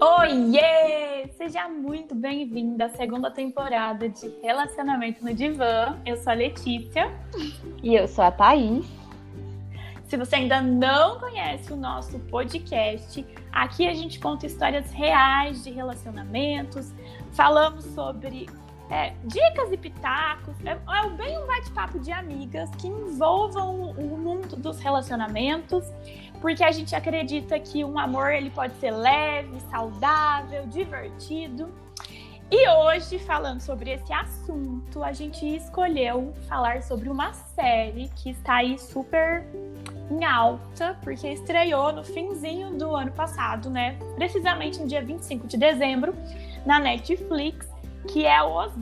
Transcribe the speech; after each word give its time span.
Oiê! 0.00 1.28
Seja 1.36 1.68
muito 1.68 2.14
bem-vinda 2.14 2.84
à 2.84 2.88
segunda 2.90 3.32
temporada 3.32 4.08
de 4.08 4.32
Relacionamento 4.40 5.24
no 5.24 5.34
Divã. 5.34 5.98
Eu 6.06 6.16
sou 6.16 6.30
a 6.30 6.36
Letícia. 6.36 7.10
E 7.82 7.96
eu 7.96 8.06
sou 8.06 8.22
a 8.22 8.30
Thaís. 8.30 8.86
Se 10.04 10.16
você 10.16 10.36
ainda 10.36 10.62
não 10.62 11.18
conhece 11.18 11.72
o 11.72 11.76
nosso 11.76 12.16
podcast, 12.30 13.26
aqui 13.50 13.88
a 13.88 13.94
gente 13.94 14.20
conta 14.20 14.46
histórias 14.46 14.88
reais 14.92 15.64
de 15.64 15.72
relacionamentos, 15.72 16.94
falamos 17.32 17.84
sobre 17.86 18.46
é, 18.90 19.14
dicas 19.24 19.72
e 19.72 19.76
pitacos. 19.76 20.54
É, 20.64 20.70
é 20.70 21.10
bem 21.10 21.38
um 21.38 21.46
bate-papo 21.46 21.98
de 21.98 22.12
amigas 22.12 22.70
que 22.76 22.86
envolvam 22.86 23.90
o 23.90 24.16
mundo 24.16 24.54
dos 24.54 24.78
relacionamentos 24.78 25.84
porque 26.40 26.62
a 26.62 26.70
gente 26.70 26.94
acredita 26.94 27.58
que 27.58 27.84
um 27.84 27.98
amor 27.98 28.32
ele 28.32 28.50
pode 28.50 28.74
ser 28.76 28.90
leve, 28.90 29.60
saudável, 29.70 30.66
divertido. 30.66 31.68
E 32.50 32.66
hoje, 32.66 33.18
falando 33.18 33.60
sobre 33.60 33.90
esse 33.90 34.10
assunto, 34.10 35.02
a 35.02 35.12
gente 35.12 35.44
escolheu 35.44 36.32
falar 36.48 36.82
sobre 36.82 37.10
uma 37.10 37.34
série 37.34 38.08
que 38.16 38.30
está 38.30 38.56
aí 38.56 38.78
super 38.78 39.44
em 40.10 40.24
alta, 40.24 40.96
porque 41.02 41.28
estreou 41.28 41.92
no 41.92 42.02
finzinho 42.02 42.70
do 42.70 42.94
ano 42.94 43.12
passado, 43.12 43.68
né? 43.68 43.98
Precisamente 44.14 44.80
no 44.80 44.86
dia 44.86 45.02
25 45.02 45.46
de 45.46 45.58
dezembro, 45.58 46.14
na 46.64 46.78
Netflix, 46.78 47.68
que 48.10 48.24
é 48.24 48.42
Os 48.42 48.72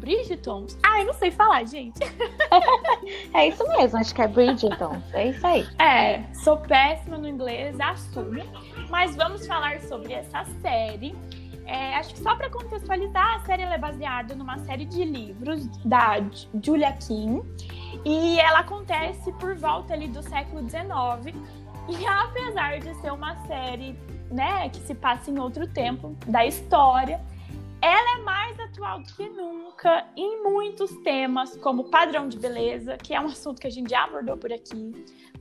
Bridgetons. 0.00 0.76
Ah, 0.82 1.00
eu 1.00 1.06
não 1.06 1.14
sei 1.14 1.30
falar, 1.30 1.64
gente. 1.64 2.00
é 3.34 3.48
isso 3.48 3.66
mesmo, 3.68 3.98
acho 3.98 4.14
que 4.14 4.22
é 4.22 4.26
Bridgetons. 4.26 5.02
É 5.12 5.28
isso 5.28 5.46
aí. 5.46 5.66
É, 5.78 6.22
sou 6.34 6.56
péssima 6.56 7.18
no 7.18 7.28
inglês, 7.28 7.78
assumo. 7.78 8.42
Mas 8.88 9.14
vamos 9.14 9.46
falar 9.46 9.80
sobre 9.82 10.14
essa 10.14 10.44
série. 10.62 11.14
É, 11.66 11.94
acho 11.96 12.14
que 12.14 12.20
só 12.20 12.34
para 12.34 12.50
contextualizar, 12.50 13.36
a 13.36 13.40
série 13.40 13.62
é 13.62 13.78
baseada 13.78 14.34
numa 14.34 14.58
série 14.60 14.84
de 14.84 15.04
livros 15.04 15.68
da 15.84 16.16
Julia 16.60 16.92
Kim 16.94 17.42
e 18.04 18.40
ela 18.40 18.60
acontece 18.60 19.30
por 19.34 19.54
volta 19.54 19.92
ali 19.92 20.08
do 20.08 20.22
século 20.22 20.68
XIX. 20.68 21.36
E 21.88 22.06
apesar 22.06 22.80
de 22.80 22.92
ser 23.00 23.12
uma 23.12 23.36
série, 23.46 23.96
né, 24.30 24.68
que 24.70 24.80
se 24.80 24.94
passa 24.94 25.30
em 25.30 25.38
outro 25.38 25.66
tempo 25.68 26.16
da 26.26 26.44
história, 26.44 27.20
ela 27.82 28.18
é 28.18 28.22
mais 28.22 28.58
atual 28.60 29.00
do 29.00 29.12
que 29.14 29.28
nunca 29.28 30.06
em 30.16 30.42
muitos 30.42 30.90
temas, 30.98 31.56
como 31.56 31.84
padrão 31.84 32.28
de 32.28 32.38
beleza, 32.38 32.96
que 32.96 33.14
é 33.14 33.20
um 33.20 33.26
assunto 33.26 33.60
que 33.60 33.66
a 33.66 33.70
gente 33.70 33.90
já 33.90 34.04
abordou 34.04 34.36
por 34.36 34.52
aqui, 34.52 34.92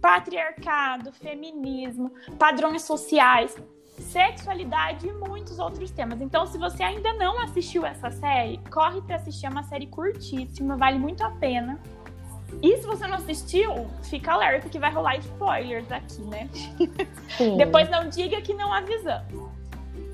patriarcado, 0.02 1.12
feminismo, 1.12 2.12
padrões 2.38 2.84
sociais, 2.84 3.58
sexualidade 4.00 5.08
e 5.08 5.12
muitos 5.12 5.60
outros 5.60 5.92
temas. 5.92 6.22
Então, 6.22 6.46
se 6.46 6.58
você 6.58 6.84
ainda 6.84 7.14
não 7.14 7.40
assistiu 7.42 7.86
essa 7.86 8.10
série, 8.10 8.60
corre 8.72 9.02
para 9.02 9.18
assistir, 9.18 9.46
é 9.46 9.50
uma 9.50 9.64
série 9.64 9.88
curtíssima, 9.88 10.78
vale 10.78 10.98
muito 10.98 11.24
a 11.24 11.32
pena. 11.32 11.80
E 12.64 12.78
se 12.78 12.88
você 12.88 13.06
não 13.06 13.18
assistiu, 13.18 13.88
fica 14.04 14.34
alerta 14.34 14.70
que 14.70 14.80
vai 14.80 14.92
rolar 14.92 15.18
spoilers 15.18 15.92
aqui, 15.92 16.22
né? 16.22 16.50
Depois 17.58 17.90
não 17.90 18.10
diga 18.10 18.42
que 18.42 18.54
não 18.54 18.74
avisamos. 18.74 19.49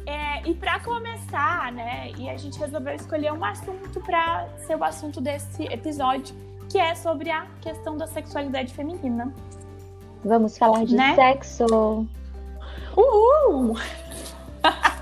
É, 0.05 0.47
e 0.47 0.53
para 0.53 0.79
começar, 0.81 1.71
né, 1.71 2.11
e 2.17 2.29
a 2.29 2.37
gente 2.37 2.59
resolveu 2.59 2.93
escolher 2.93 3.33
um 3.33 3.43
assunto 3.43 3.99
para 4.01 4.47
ser 4.67 4.75
o 4.75 4.83
assunto 4.83 5.19
desse 5.19 5.63
episódio, 5.63 6.35
que 6.69 6.77
é 6.77 6.93
sobre 6.93 7.31
a 7.31 7.47
questão 7.61 7.97
da 7.97 8.05
sexualidade 8.05 8.71
feminina. 8.73 9.33
Vamos 10.23 10.57
falar 10.57 10.85
de 10.85 10.95
né? 10.95 11.15
sexo. 11.15 12.07
Uhul! 12.95 13.75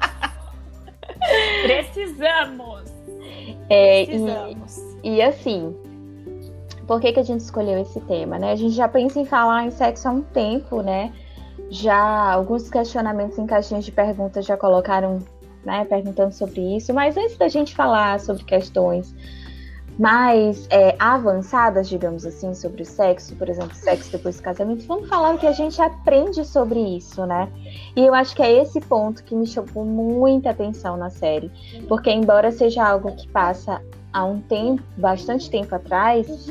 Precisamos! 1.64 2.92
É, 3.70 4.06
Precisamos. 4.06 4.78
E, 5.04 5.16
e 5.16 5.22
assim, 5.22 5.76
por 6.88 7.00
que, 7.00 7.14
que 7.14 7.20
a 7.20 7.24
gente 7.24 7.42
escolheu 7.42 7.80
esse 7.80 8.00
tema, 8.02 8.38
né? 8.38 8.52
A 8.52 8.56
gente 8.56 8.74
já 8.74 8.88
pensa 8.88 9.20
em 9.20 9.26
falar 9.26 9.66
em 9.66 9.72
sexo 9.72 10.08
há 10.08 10.12
um 10.12 10.22
tempo, 10.22 10.82
né? 10.82 11.14
Já 11.70 12.32
alguns 12.32 12.70
questionamentos 12.70 13.38
em 13.38 13.46
caixinhas 13.46 13.86
de 13.86 13.92
perguntas 13.92 14.46
já 14.46 14.58
colocaram, 14.58 15.20
né, 15.66 15.86
perguntando 15.86 16.34
sobre 16.34 16.76
isso, 16.76 16.94
mas 16.94 17.18
antes 17.18 17.38
da 17.38 17.48
gente 17.48 17.76
falar 17.76 18.20
sobre 18.20 18.44
questões 18.44 19.14
mais 19.98 20.68
é, 20.72 20.96
avançadas, 20.98 21.88
digamos 21.88 22.26
assim, 22.26 22.54
sobre 22.54 22.82
o 22.82 22.86
sexo, 22.86 23.36
por 23.36 23.48
exemplo, 23.48 23.76
sexo 23.76 24.12
depois 24.12 24.38
do 24.38 24.44
casamento, 24.44 24.86
vamos 24.88 25.08
falar 25.08 25.36
o 25.36 25.38
que 25.38 25.46
a 25.46 25.52
gente 25.52 25.80
aprende 25.82 26.44
sobre 26.46 26.80
isso, 26.80 27.26
né? 27.26 27.48
E 27.96 28.04
eu 28.04 28.14
acho 28.14 28.36
que 28.36 28.42
é 28.42 28.62
esse 28.62 28.82
ponto 28.82 29.24
que 29.24 29.36
me 29.36 29.46
chamou 29.46 29.86
muita 29.86 30.50
atenção 30.50 30.98
na 30.98 31.10
série, 31.10 31.52
porque 31.88 32.10
embora 32.10 32.52
seja 32.52 32.84
algo 32.84 33.16
que 33.16 33.28
passa 33.28 33.82
há 34.12 34.26
um 34.26 34.42
tempo, 34.42 34.84
bastante 34.98 35.50
tempo 35.50 35.74
atrás, 35.76 36.50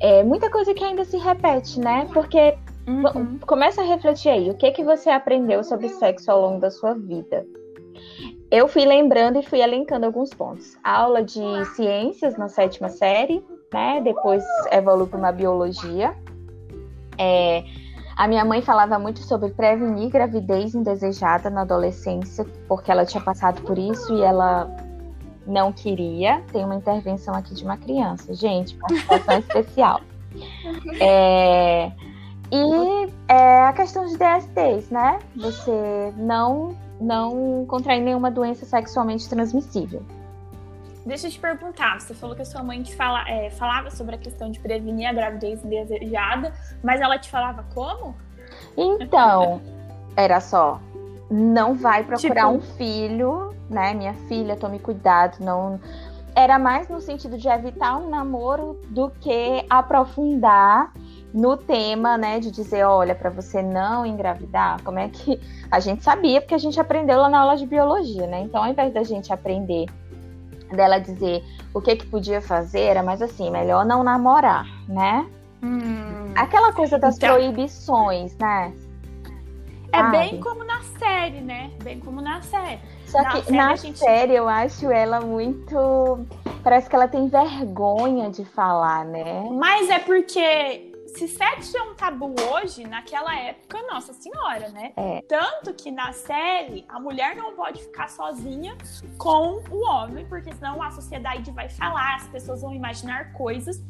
é 0.00 0.24
muita 0.24 0.50
coisa 0.50 0.72
que 0.74 0.82
ainda 0.82 1.04
se 1.04 1.16
repete, 1.16 1.78
né? 1.78 2.08
Porque 2.12 2.56
Uhum. 2.86 3.38
Começa 3.46 3.80
a 3.82 3.84
refletir 3.84 4.28
aí. 4.28 4.50
O 4.50 4.54
que 4.54 4.70
que 4.72 4.84
você 4.84 5.10
aprendeu 5.10 5.62
sobre 5.62 5.88
sexo 5.88 6.30
ao 6.30 6.40
longo 6.40 6.60
da 6.60 6.70
sua 6.70 6.94
vida? 6.94 7.46
Eu 8.50 8.68
fui 8.68 8.84
lembrando 8.84 9.38
e 9.38 9.42
fui 9.42 9.60
elencando 9.60 10.04
alguns 10.04 10.30
pontos. 10.30 10.76
aula 10.82 11.22
de 11.22 11.64
ciências 11.74 12.36
na 12.36 12.48
sétima 12.48 12.88
série, 12.88 13.42
né? 13.72 14.00
Depois 14.02 14.44
evoluiu 14.70 15.06
para 15.06 15.18
uma 15.18 15.32
biologia. 15.32 16.14
É, 17.18 17.64
a 18.16 18.28
minha 18.28 18.44
mãe 18.44 18.60
falava 18.60 18.98
muito 18.98 19.20
sobre 19.20 19.50
prevenir 19.50 20.10
gravidez 20.10 20.74
indesejada 20.74 21.48
na 21.48 21.62
adolescência, 21.62 22.44
porque 22.68 22.90
ela 22.90 23.06
tinha 23.06 23.22
passado 23.22 23.62
por 23.62 23.78
isso 23.78 24.14
e 24.14 24.22
ela 24.22 24.68
não 25.46 25.72
queria. 25.72 26.42
Tem 26.52 26.64
uma 26.64 26.74
intervenção 26.74 27.34
aqui 27.34 27.54
de 27.54 27.64
uma 27.64 27.76
criança, 27.76 28.34
gente, 28.34 28.76
participação 28.76 29.38
especial. 29.40 30.00
É, 31.00 31.90
e 32.52 33.12
é, 33.28 33.62
a 33.62 33.72
questão 33.72 34.04
de 34.06 34.18
DSTs, 34.18 34.90
né? 34.90 35.18
Você 35.36 36.12
não, 36.18 36.76
não 37.00 37.64
contrair 37.66 38.02
nenhuma 38.02 38.30
doença 38.30 38.66
sexualmente 38.66 39.26
transmissível. 39.26 40.02
Deixa 41.06 41.26
eu 41.26 41.30
te 41.30 41.40
perguntar, 41.40 42.00
você 42.00 42.14
falou 42.14 42.36
que 42.36 42.42
a 42.42 42.44
sua 42.44 42.62
mãe 42.62 42.82
te 42.82 42.94
fala, 42.94 43.28
é, 43.28 43.50
falava 43.50 43.90
sobre 43.90 44.14
a 44.14 44.18
questão 44.18 44.50
de 44.50 44.60
prevenir 44.60 45.08
a 45.08 45.12
gravidez 45.12 45.64
indesejada, 45.64 46.52
mas 46.84 47.00
ela 47.00 47.18
te 47.18 47.28
falava 47.30 47.64
como? 47.74 48.14
Então, 48.76 49.60
era 50.14 50.38
só, 50.38 50.78
não 51.30 51.74
vai 51.74 52.04
procurar 52.04 52.52
tipo... 52.52 52.56
um 52.56 52.60
filho, 52.60 53.54
né? 53.68 53.94
Minha 53.94 54.14
filha, 54.28 54.56
tome 54.56 54.78
cuidado, 54.78 55.38
não. 55.40 55.80
Era 56.36 56.58
mais 56.58 56.88
no 56.88 57.00
sentido 57.00 57.36
de 57.36 57.48
evitar 57.48 57.96
um 57.96 58.10
namoro 58.10 58.78
do 58.90 59.10
que 59.10 59.64
aprofundar 59.68 60.92
no 61.32 61.56
tema, 61.56 62.18
né, 62.18 62.38
de 62.38 62.50
dizer, 62.50 62.84
olha, 62.84 63.14
para 63.14 63.30
você 63.30 63.62
não 63.62 64.04
engravidar, 64.04 64.82
como 64.82 64.98
é 64.98 65.08
que 65.08 65.40
a 65.70 65.80
gente 65.80 66.04
sabia, 66.04 66.40
porque 66.40 66.54
a 66.54 66.58
gente 66.58 66.78
aprendeu 66.78 67.18
lá 67.18 67.28
na 67.28 67.40
aula 67.40 67.56
de 67.56 67.66
biologia, 67.66 68.26
né? 68.26 68.42
Então, 68.42 68.62
ao 68.62 68.70
invés 68.70 68.92
da 68.92 69.02
gente 69.02 69.32
aprender 69.32 69.86
dela 70.70 70.98
dizer 70.98 71.42
o 71.74 71.80
que 71.80 71.96
que 71.96 72.06
podia 72.06 72.40
fazer, 72.40 72.80
era 72.80 73.02
mais 73.02 73.22
assim, 73.22 73.50
melhor 73.50 73.84
não 73.84 74.02
namorar, 74.02 74.66
né? 74.88 75.26
Hum. 75.62 76.32
Aquela 76.34 76.72
coisa 76.72 76.98
das 76.98 77.16
então... 77.16 77.34
proibições, 77.34 78.36
né? 78.36 78.72
É 79.92 79.98
Sabe? 79.98 80.18
bem 80.18 80.40
como 80.40 80.64
na 80.64 80.82
série, 80.98 81.40
né? 81.40 81.70
Bem 81.82 82.00
como 82.00 82.20
na 82.20 82.40
série. 82.40 82.80
Só 83.06 83.18
que 83.24 83.24
na, 83.24 83.42
série, 83.42 83.56
na 83.56 83.76
gente... 83.76 83.98
série 83.98 84.34
eu 84.34 84.48
acho 84.48 84.90
ela 84.90 85.20
muito. 85.20 86.20
Parece 86.64 86.88
que 86.88 86.96
ela 86.96 87.06
tem 87.06 87.28
vergonha 87.28 88.30
de 88.30 88.44
falar, 88.44 89.04
né? 89.04 89.46
Mas 89.50 89.90
é 89.90 89.98
porque 89.98 90.91
se 91.14 91.28
sexo 91.28 91.76
é 91.76 91.82
um 91.82 91.94
tabu 91.94 92.34
hoje, 92.52 92.84
naquela 92.84 93.36
época, 93.38 93.78
nossa 93.90 94.12
senhora, 94.12 94.68
né? 94.70 94.92
É. 94.96 95.22
Tanto 95.28 95.74
que 95.74 95.90
na 95.90 96.12
série, 96.12 96.84
a 96.88 96.98
mulher 96.98 97.36
não 97.36 97.54
pode 97.54 97.82
ficar 97.82 98.08
sozinha 98.08 98.76
com 99.18 99.62
o 99.70 99.84
homem, 99.84 100.26
porque 100.26 100.52
senão 100.54 100.82
a 100.82 100.90
sociedade 100.90 101.50
vai 101.50 101.68
falar, 101.68 102.16
as 102.16 102.28
pessoas 102.28 102.62
vão 102.62 102.74
imaginar 102.74 103.32
coisas. 103.32 103.82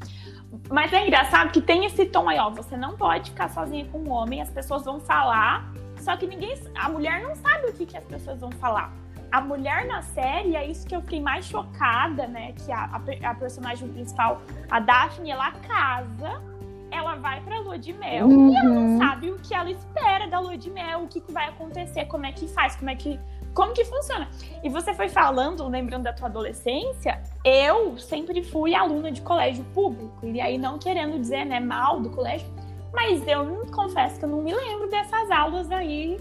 Mas 0.68 0.92
é 0.92 1.06
engraçado 1.06 1.52
que 1.52 1.60
tem 1.60 1.86
esse 1.86 2.06
tom 2.06 2.28
aí, 2.28 2.38
ó, 2.38 2.50
você 2.50 2.76
não 2.76 2.96
pode 2.96 3.30
ficar 3.30 3.48
sozinha 3.50 3.86
com 3.86 3.98
o 3.98 4.10
homem, 4.10 4.42
as 4.42 4.50
pessoas 4.50 4.84
vão 4.84 5.00
falar, 5.00 5.72
só 6.00 6.16
que 6.16 6.26
ninguém, 6.26 6.54
a 6.74 6.88
mulher 6.88 7.22
não 7.22 7.34
sabe 7.36 7.68
o 7.68 7.72
que, 7.72 7.86
que 7.86 7.96
as 7.96 8.04
pessoas 8.04 8.40
vão 8.40 8.50
falar 8.52 8.92
a 9.30 9.40
mulher 9.40 9.86
na 9.86 10.02
série, 10.02 10.54
é 10.54 10.66
isso 10.66 10.86
que 10.86 10.94
eu 10.94 11.00
fiquei 11.00 11.18
mais 11.18 11.46
chocada, 11.46 12.26
né? 12.26 12.52
Que 12.52 12.70
a, 12.70 12.84
a, 12.84 13.30
a 13.30 13.34
personagem 13.34 13.88
principal, 13.88 14.42
a 14.70 14.78
Daphne, 14.78 15.30
ela 15.30 15.50
casa 15.52 16.51
ela 16.92 17.16
vai 17.16 17.40
pra 17.40 17.58
lua 17.60 17.78
de 17.78 17.92
mel 17.92 18.26
uhum. 18.26 18.52
e 18.52 18.56
ela 18.56 18.68
não 18.68 18.98
sabe 18.98 19.30
o 19.30 19.38
que 19.38 19.54
ela 19.54 19.70
espera 19.70 20.28
da 20.28 20.38
lua 20.38 20.56
de 20.56 20.70
mel, 20.70 21.04
o 21.04 21.08
que, 21.08 21.20
que 21.20 21.32
vai 21.32 21.48
acontecer, 21.48 22.04
como 22.06 22.26
é 22.26 22.32
que 22.32 22.46
faz, 22.48 22.76
como 22.76 22.90
é 22.90 22.96
que. 22.96 23.18
Como 23.54 23.74
que 23.74 23.84
funciona? 23.84 24.30
E 24.64 24.70
você 24.70 24.94
foi 24.94 25.10
falando, 25.10 25.68
lembrando 25.68 26.04
da 26.04 26.12
tua 26.12 26.26
adolescência, 26.26 27.22
eu 27.44 27.98
sempre 27.98 28.42
fui 28.42 28.74
aluna 28.74 29.12
de 29.12 29.20
colégio 29.20 29.62
público. 29.74 30.26
E 30.26 30.40
aí, 30.40 30.56
não 30.56 30.78
querendo 30.78 31.20
dizer, 31.20 31.44
né, 31.44 31.60
mal 31.60 32.00
do 32.00 32.08
colégio, 32.08 32.48
mas 32.94 33.26
eu 33.26 33.66
confesso 33.70 34.18
que 34.18 34.24
eu 34.24 34.28
não 34.30 34.40
me 34.40 34.54
lembro 34.54 34.88
dessas 34.88 35.30
aulas 35.30 35.70
aí 35.70 36.18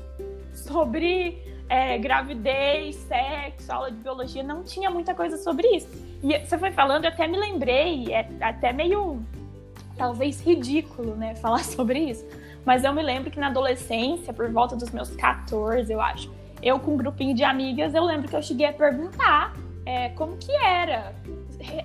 sobre 0.54 1.42
é, 1.72 1.98
gravidez, 1.98 2.98
sexo, 2.98 3.72
aula 3.72 3.90
de 3.90 3.98
biologia, 3.98 4.44
não 4.44 4.62
tinha 4.62 4.90
muita 4.90 5.16
coisa 5.16 5.38
sobre 5.38 5.66
isso. 5.70 5.88
E 6.22 6.38
você 6.38 6.58
foi 6.58 6.72
falando, 6.72 7.06
eu 7.06 7.10
até 7.10 7.26
me 7.28 7.40
lembrei, 7.40 8.12
é 8.12 8.28
até 8.42 8.74
meio, 8.74 9.26
talvez 10.02 10.42
ridículo, 10.42 11.16
né, 11.16 11.36
falar 11.46 11.64
sobre 11.64 12.00
isso. 12.00 12.26
Mas 12.66 12.84
eu 12.84 12.92
me 12.92 13.04
lembro 13.04 13.30
que 13.30 13.40
na 13.40 13.48
adolescência, 13.48 14.34
por 14.34 14.52
volta 14.52 14.76
dos 14.76 14.90
meus 14.90 15.12
14, 15.16 15.92
eu 15.92 16.02
acho, 16.02 16.34
eu 16.62 16.80
com 16.80 16.96
um 16.96 16.98
grupinho 16.98 17.36
de 17.36 17.44
amigas, 17.44 17.94
eu 17.94 18.04
lembro 18.04 18.28
que 18.28 18.36
eu 18.36 18.42
cheguei 18.42 18.66
a 18.66 18.74
perguntar 18.74 19.54
é, 19.86 20.10
como 20.10 20.38
que 20.38 20.52
era 20.52 21.14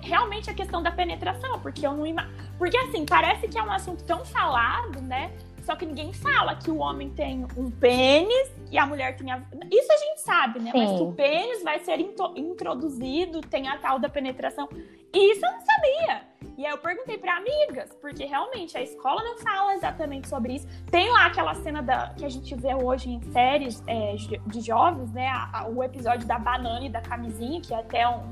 realmente 0.01 0.49
a 0.49 0.53
questão 0.53 0.81
da 0.81 0.91
penetração, 0.91 1.59
porque 1.59 1.85
eu 1.85 1.93
não 1.93 2.05
ima... 2.05 2.27
porque 2.57 2.75
assim, 2.77 3.05
parece 3.05 3.47
que 3.47 3.57
é 3.57 3.63
um 3.63 3.71
assunto 3.71 4.03
tão 4.03 4.25
falado, 4.25 4.99
né? 5.01 5.31
Só 5.61 5.75
que 5.75 5.85
ninguém 5.85 6.13
fala 6.13 6.55
que 6.55 6.71
o 6.71 6.77
homem 6.77 7.09
tem 7.09 7.45
um 7.57 7.69
pênis 7.69 8.51
e 8.71 8.77
a 8.77 8.85
mulher 8.85 9.15
tem 9.17 9.31
a... 9.31 9.37
Isso 9.69 9.91
a 9.91 9.97
gente 9.97 10.21
sabe, 10.21 10.59
né? 10.59 10.71
Sim. 10.71 10.77
Mas 10.77 10.97
que 10.97 11.03
o 11.03 11.11
pênis 11.11 11.63
vai 11.63 11.79
ser 11.79 11.99
introduzido, 12.35 13.41
tem 13.41 13.67
a 13.67 13.77
tal 13.77 13.99
da 13.99 14.07
penetração. 14.07 14.69
Isso 15.13 15.45
eu 15.45 15.51
não 15.51 15.59
sabia. 15.59 16.36
E 16.57 16.65
aí 16.65 16.71
eu 16.71 16.77
perguntei 16.79 17.19
para 17.19 17.37
amigas, 17.37 17.95
porque 18.01 18.25
realmente 18.25 18.75
a 18.75 18.81
escola 18.81 19.23
não 19.23 19.37
fala 19.37 19.75
exatamente 19.75 20.27
sobre 20.27 20.55
isso. 20.55 20.67
Tem 20.89 21.07
lá 21.11 21.27
aquela 21.27 21.53
cena 21.53 21.83
da, 21.83 22.09
que 22.09 22.25
a 22.25 22.29
gente 22.29 22.55
vê 22.55 22.73
hoje 22.73 23.11
em 23.11 23.21
séries 23.31 23.83
é, 23.85 24.15
de 24.47 24.61
jovens, 24.61 25.11
né? 25.11 25.27
A, 25.27 25.59
a, 25.59 25.67
o 25.67 25.83
episódio 25.83 26.27
da 26.27 26.39
banana 26.39 26.83
e 26.83 26.89
da 26.89 26.99
camisinha, 26.99 27.61
que 27.61 27.71
é 27.73 27.77
até 27.77 28.07
um, 28.09 28.31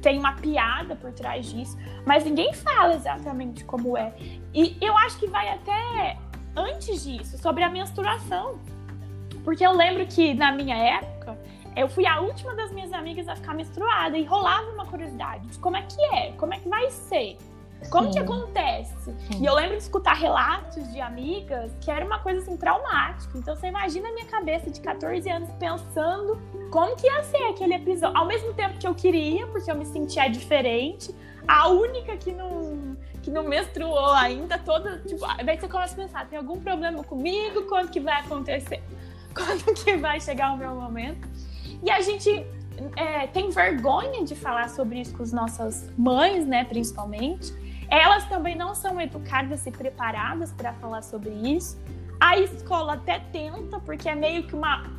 tem 0.00 0.16
uma 0.16 0.34
piada 0.34 0.94
por 0.94 1.12
trás 1.12 1.46
disso, 1.46 1.76
mas 2.06 2.24
ninguém 2.24 2.52
fala 2.52 2.94
exatamente 2.94 3.64
como 3.64 3.96
é. 3.96 4.14
E 4.54 4.76
eu 4.80 4.96
acho 4.98 5.18
que 5.18 5.26
vai 5.26 5.48
até 5.48 6.16
antes 6.54 7.02
disso, 7.02 7.36
sobre 7.38 7.64
a 7.64 7.68
menstruação. 7.68 8.60
Porque 9.42 9.66
eu 9.66 9.72
lembro 9.72 10.06
que 10.06 10.34
na 10.34 10.52
minha 10.52 10.76
época, 10.76 11.36
eu 11.76 11.88
fui 11.88 12.06
a 12.06 12.20
última 12.20 12.54
das 12.54 12.70
minhas 12.70 12.92
amigas 12.92 13.28
a 13.28 13.36
ficar 13.36 13.54
menstruada 13.54 14.16
e 14.16 14.24
rolava 14.24 14.70
uma 14.70 14.86
curiosidade 14.86 15.46
de 15.48 15.58
como 15.58 15.76
é 15.76 15.82
que 15.82 16.00
é, 16.14 16.32
como 16.32 16.54
é 16.54 16.58
que 16.58 16.68
vai 16.68 16.90
ser. 16.90 17.36
Como 17.90 18.06
Sim. 18.06 18.12
que 18.12 18.18
acontece? 18.18 18.94
Sim. 19.04 19.42
E 19.42 19.44
eu 19.44 19.54
lembro 19.54 19.76
de 19.76 19.82
escutar 19.82 20.14
relatos 20.14 20.90
de 20.90 21.00
amigas 21.00 21.70
que 21.80 21.90
era 21.90 22.04
uma 22.04 22.18
coisa 22.18 22.40
assim 22.40 22.56
traumática. 22.56 23.36
Então 23.36 23.54
você 23.54 23.66
imagina 23.66 24.08
a 24.08 24.12
minha 24.12 24.26
cabeça 24.26 24.70
de 24.70 24.80
14 24.80 25.28
anos 25.28 25.50
pensando 25.58 26.40
como 26.70 26.96
que 26.96 27.06
ia 27.06 27.22
ser 27.24 27.44
aquele 27.50 27.74
episódio. 27.74 28.16
Ao 28.16 28.26
mesmo 28.26 28.54
tempo 28.54 28.78
que 28.78 28.86
eu 28.86 28.94
queria, 28.94 29.46
porque 29.48 29.70
eu 29.70 29.76
me 29.76 29.84
sentia 29.84 30.28
diferente, 30.28 31.14
a 31.46 31.68
única 31.68 32.16
que 32.16 32.32
não 32.32 32.94
que 33.22 33.30
não 33.30 33.42
menstruou 33.42 34.10
ainda, 34.12 34.58
toda, 34.58 34.98
tipo, 34.98 35.26
daí 35.42 35.58
você 35.58 35.66
começa 35.66 35.94
a 35.94 35.96
pensar, 35.96 36.28
tem 36.28 36.38
algum 36.38 36.60
problema 36.60 37.02
comigo? 37.02 37.62
Quando 37.62 37.90
que 37.90 37.98
vai 37.98 38.20
acontecer? 38.20 38.82
Quando 39.34 39.64
que 39.82 39.96
vai 39.96 40.20
chegar 40.20 40.52
o 40.52 40.58
meu 40.58 40.74
momento? 40.74 41.26
E 41.84 41.90
a 41.90 42.00
gente 42.00 42.30
é, 42.96 43.26
tem 43.26 43.50
vergonha 43.50 44.24
de 44.24 44.34
falar 44.34 44.70
sobre 44.70 45.00
isso 45.00 45.14
com 45.14 45.22
as 45.22 45.32
nossas 45.32 45.92
mães, 45.98 46.46
né, 46.46 46.64
principalmente. 46.64 47.52
Elas 47.90 48.24
também 48.24 48.56
não 48.56 48.74
são 48.74 48.98
educadas 48.98 49.66
e 49.66 49.70
preparadas 49.70 50.50
para 50.50 50.72
falar 50.72 51.02
sobre 51.02 51.30
isso. 51.30 51.78
A 52.18 52.38
escola 52.38 52.94
até 52.94 53.18
tenta, 53.18 53.78
porque 53.80 54.08
é 54.08 54.14
meio 54.14 54.44
que 54.44 54.54
uma, 54.54 54.90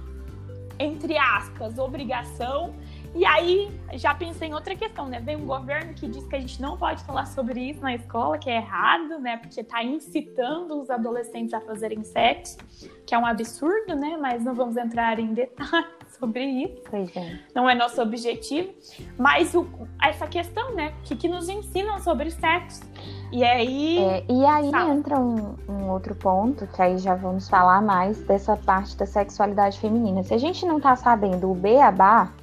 entre 0.78 1.18
aspas, 1.18 1.80
obrigação, 1.80 2.76
e 3.16 3.26
aí, 3.26 3.72
já 3.94 4.14
pensei 4.14 4.50
em 4.50 4.54
outra 4.54 4.76
questão, 4.76 5.08
né? 5.08 5.22
Vem 5.22 5.38
um 5.38 5.46
governo 5.46 5.94
que 5.94 6.06
diz 6.06 6.28
que 6.28 6.36
a 6.36 6.40
gente 6.40 6.62
não 6.62 6.76
pode 6.76 7.02
falar 7.06 7.26
sobre 7.26 7.62
isso 7.62 7.80
na 7.82 7.96
escola, 7.96 8.38
que 8.38 8.50
é 8.50 8.58
errado, 8.58 9.20
né? 9.20 9.38
Porque 9.38 9.62
está 9.62 9.82
incitando 9.82 10.82
os 10.82 10.90
adolescentes 10.90 11.54
a 11.54 11.62
fazerem 11.62 12.04
sexo, 12.04 12.58
que 13.06 13.16
é 13.16 13.18
um 13.18 13.26
absurdo, 13.26 13.96
né? 13.96 14.18
Mas 14.20 14.44
não 14.44 14.54
vamos 14.54 14.76
entrar 14.76 15.18
em 15.18 15.34
detalhes 15.34 15.88
sobre 16.20 16.44
isso. 16.44 16.82
Pois 16.90 17.16
é. 17.16 17.40
Não 17.56 17.70
é 17.70 17.74
nosso 17.74 18.02
objetivo. 18.02 18.74
Mas 19.18 19.56
o, 19.56 19.66
essa 20.04 20.28
questão, 20.28 20.76
né? 20.76 20.94
O 21.00 21.04
que, 21.04 21.16
que 21.16 21.30
nos 21.30 21.48
ensinam 21.48 22.00
sobre 22.00 22.30
sexo? 22.32 22.82
E 23.32 23.46
aí. 23.46 23.98
É, 23.98 24.26
e 24.30 24.46
aí 24.46 24.70
sabe? 24.70 24.92
entra 24.92 25.18
um, 25.18 25.56
um, 25.70 25.90
outro 25.90 26.16
ponto, 26.16 26.68
que 26.68 26.82
aí 26.82 26.98
já 26.98 27.16
vamos 27.16 27.48
falar 27.48 27.82
mais 27.82 28.22
dessa 28.24 28.58
parte 28.58 28.98
da 28.98 29.06
sexualidade 29.06 29.80
feminina. 29.80 30.22
Se 30.22 30.34
a 30.34 30.38
gente 30.38 30.66
não 30.66 30.82
tá 30.82 30.98
sabendo 30.98 31.50
o 31.50 31.56
beabá 31.56 32.34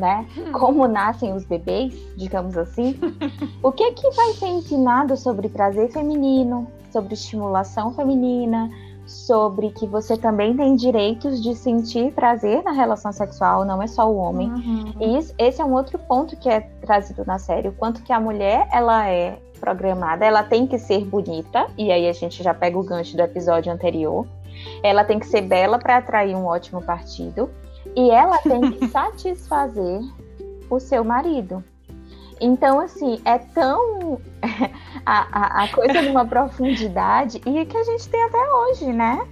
né? 0.00 0.26
Como 0.52 0.88
nascem 0.88 1.34
os 1.34 1.44
bebês, 1.44 1.94
digamos 2.16 2.56
assim. 2.56 2.98
o 3.62 3.70
que 3.70 3.92
que 3.92 4.10
vai 4.10 4.32
ser 4.32 4.48
ensinado 4.48 5.16
sobre 5.16 5.48
prazer 5.48 5.92
feminino, 5.92 6.66
sobre 6.90 7.14
estimulação 7.14 7.92
feminina, 7.92 8.70
sobre 9.06 9.70
que 9.70 9.86
você 9.86 10.16
também 10.16 10.56
tem 10.56 10.76
direitos 10.76 11.42
de 11.42 11.54
sentir 11.54 12.12
prazer 12.12 12.62
na 12.62 12.70
relação 12.70 13.12
sexual, 13.12 13.64
não 13.64 13.82
é 13.82 13.86
só 13.86 14.10
o 14.10 14.16
homem. 14.16 14.48
Uhum. 14.48 14.94
E 15.00 15.18
isso, 15.18 15.34
esse 15.36 15.60
é 15.60 15.64
um 15.64 15.74
outro 15.74 15.98
ponto 15.98 16.36
que 16.36 16.48
é 16.48 16.60
trazido 16.60 17.24
na 17.26 17.38
série, 17.38 17.68
o 17.68 17.72
quanto 17.72 18.02
que 18.02 18.12
a 18.12 18.20
mulher 18.20 18.68
ela 18.72 19.08
é 19.08 19.38
programada, 19.60 20.24
ela 20.24 20.42
tem 20.42 20.66
que 20.66 20.78
ser 20.78 21.04
bonita, 21.04 21.66
e 21.76 21.90
aí 21.90 22.08
a 22.08 22.12
gente 22.12 22.42
já 22.42 22.54
pega 22.54 22.78
o 22.78 22.82
gancho 22.82 23.16
do 23.16 23.22
episódio 23.22 23.72
anterior. 23.72 24.26
Ela 24.82 25.04
tem 25.04 25.18
que 25.18 25.26
ser 25.26 25.42
bela 25.42 25.78
para 25.78 25.96
atrair 25.96 26.34
um 26.34 26.46
ótimo 26.46 26.80
partido. 26.80 27.50
E 27.96 28.10
ela 28.10 28.38
tem 28.38 28.72
que 28.72 28.86
satisfazer 28.88 30.00
o 30.68 30.78
seu 30.78 31.04
marido. 31.04 31.62
Então, 32.40 32.80
assim, 32.80 33.20
é 33.24 33.38
tão 33.38 34.18
a, 35.04 35.26
a, 35.30 35.64
a, 35.64 35.68
coisa 35.68 36.00
de 36.00 36.08
uma 36.08 36.24
profundidade 36.24 37.40
e 37.44 37.66
que 37.66 37.76
a 37.76 37.84
gente 37.84 38.08
tem 38.08 38.22
até 38.24 38.50
hoje, 38.50 38.92
né? 38.92 39.28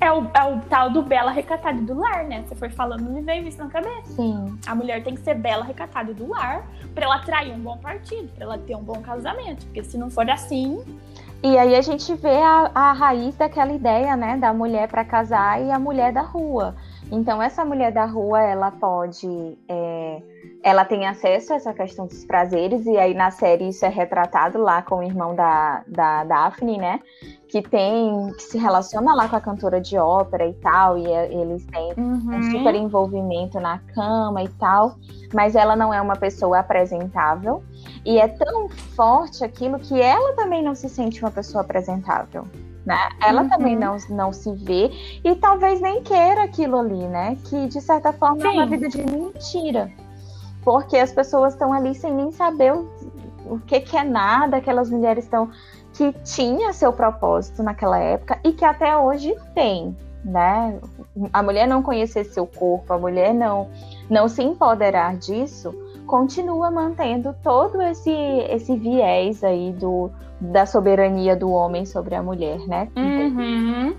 É 0.00 0.10
o, 0.10 0.26
é 0.32 0.44
o 0.44 0.60
tal 0.62 0.88
do 0.88 1.02
bela 1.02 1.30
recatada 1.30 1.78
do 1.82 1.98
lar, 1.98 2.24
né? 2.24 2.42
Você 2.48 2.54
foi 2.54 2.70
falando, 2.70 3.02
me 3.02 3.20
veio 3.20 3.46
isso 3.46 3.58
na 3.58 3.68
cabeça. 3.68 4.12
Sim. 4.16 4.58
A 4.66 4.74
mulher 4.74 5.02
tem 5.02 5.14
que 5.14 5.20
ser 5.20 5.34
bela 5.34 5.62
recatada 5.62 6.14
do 6.14 6.26
lar 6.26 6.66
para 6.94 7.04
ela 7.04 7.16
atrair 7.16 7.52
um 7.52 7.60
bom 7.60 7.76
partido, 7.76 8.32
para 8.34 8.44
ela 8.44 8.58
ter 8.58 8.74
um 8.74 8.82
bom 8.82 9.02
casamento. 9.02 9.66
Porque 9.66 9.84
se 9.84 9.98
não 9.98 10.08
for 10.08 10.28
assim. 10.30 10.82
E 11.42 11.58
aí 11.58 11.74
a 11.74 11.82
gente 11.82 12.14
vê 12.14 12.38
a, 12.38 12.70
a 12.74 12.92
raiz 12.92 13.36
daquela 13.36 13.72
ideia, 13.72 14.16
né? 14.16 14.38
Da 14.38 14.54
mulher 14.54 14.88
para 14.88 15.04
casar 15.04 15.62
e 15.62 15.70
a 15.70 15.78
mulher 15.78 16.14
da 16.14 16.22
rua. 16.22 16.74
Então, 17.10 17.42
essa 17.42 17.64
mulher 17.64 17.92
da 17.92 18.04
rua, 18.04 18.40
ela 18.40 18.70
pode. 18.70 19.58
É, 19.68 20.22
ela 20.62 20.84
tem 20.84 21.06
acesso 21.06 21.52
a 21.52 21.56
essa 21.56 21.72
questão 21.72 22.06
dos 22.06 22.24
prazeres, 22.24 22.86
e 22.86 22.96
aí 22.96 23.14
na 23.14 23.30
série 23.30 23.68
isso 23.68 23.84
é 23.84 23.88
retratado 23.88 24.58
lá 24.58 24.82
com 24.82 24.96
o 24.96 25.02
irmão 25.02 25.34
da, 25.34 25.82
da 25.88 26.24
Daphne, 26.24 26.78
né? 26.78 27.00
Que 27.48 27.62
tem. 27.62 28.32
que 28.34 28.42
se 28.42 28.58
relaciona 28.58 29.14
lá 29.14 29.28
com 29.28 29.36
a 29.36 29.40
cantora 29.40 29.80
de 29.80 29.98
ópera 29.98 30.46
e 30.46 30.54
tal, 30.54 30.96
e 30.96 31.06
é, 31.10 31.32
eles 31.32 31.66
têm 31.66 31.92
uhum. 31.96 32.36
um 32.36 32.42
super 32.50 32.74
envolvimento 32.76 33.58
na 33.58 33.78
cama 33.92 34.44
e 34.44 34.48
tal, 34.50 34.94
mas 35.34 35.56
ela 35.56 35.74
não 35.74 35.92
é 35.92 36.00
uma 36.00 36.16
pessoa 36.16 36.60
apresentável. 36.60 37.64
E 38.04 38.20
é 38.20 38.28
tão 38.28 38.68
forte 38.68 39.42
aquilo 39.42 39.78
que 39.80 40.00
ela 40.00 40.34
também 40.34 40.62
não 40.62 40.76
se 40.76 40.88
sente 40.88 41.20
uma 41.20 41.30
pessoa 41.30 41.62
apresentável 41.62 42.46
né? 42.90 43.08
Ela 43.20 43.42
uhum. 43.42 43.48
também 43.48 43.76
não, 43.76 43.96
não 44.08 44.32
se 44.32 44.52
vê 44.52 44.90
e 45.22 45.36
talvez 45.36 45.80
nem 45.80 46.02
queira 46.02 46.42
aquilo 46.42 46.76
ali, 46.76 47.06
né? 47.06 47.38
Que 47.44 47.68
de 47.68 47.80
certa 47.80 48.12
forma 48.12 48.40
Sim. 48.40 48.48
é 48.48 48.50
uma 48.50 48.66
vida 48.66 48.88
de 48.88 49.00
mentira. 49.00 49.88
Porque 50.64 50.96
as 50.96 51.12
pessoas 51.12 51.52
estão 51.52 51.72
ali 51.72 51.94
sem 51.94 52.12
nem 52.12 52.32
saber 52.32 52.74
o, 52.74 52.88
o 53.46 53.60
que, 53.60 53.78
que 53.78 53.96
é 53.96 54.02
nada, 54.02 54.56
aquelas 54.56 54.90
mulheres 54.90 55.24
estão 55.24 55.50
que 55.94 56.12
tinha 56.24 56.72
seu 56.72 56.92
propósito 56.92 57.62
naquela 57.62 57.98
época 57.98 58.40
e 58.42 58.52
que 58.52 58.64
até 58.64 58.96
hoje 58.96 59.36
tem, 59.54 59.96
né? 60.24 60.76
A 61.32 61.42
mulher 61.42 61.68
não 61.68 61.82
conhecer 61.82 62.24
seu 62.24 62.46
corpo, 62.46 62.92
a 62.92 62.98
mulher 62.98 63.32
não 63.32 63.68
não 64.08 64.28
se 64.28 64.42
empoderar 64.42 65.16
disso, 65.16 65.72
continua 66.08 66.72
mantendo 66.72 67.36
todo 67.44 67.80
esse 67.82 68.10
esse 68.10 68.76
viés 68.76 69.44
aí 69.44 69.72
do 69.72 70.10
da 70.40 70.64
soberania 70.64 71.36
do 71.36 71.50
homem 71.50 71.84
sobre 71.84 72.14
a 72.14 72.22
mulher, 72.22 72.58
né? 72.66 72.88
Uhum. 72.96 73.94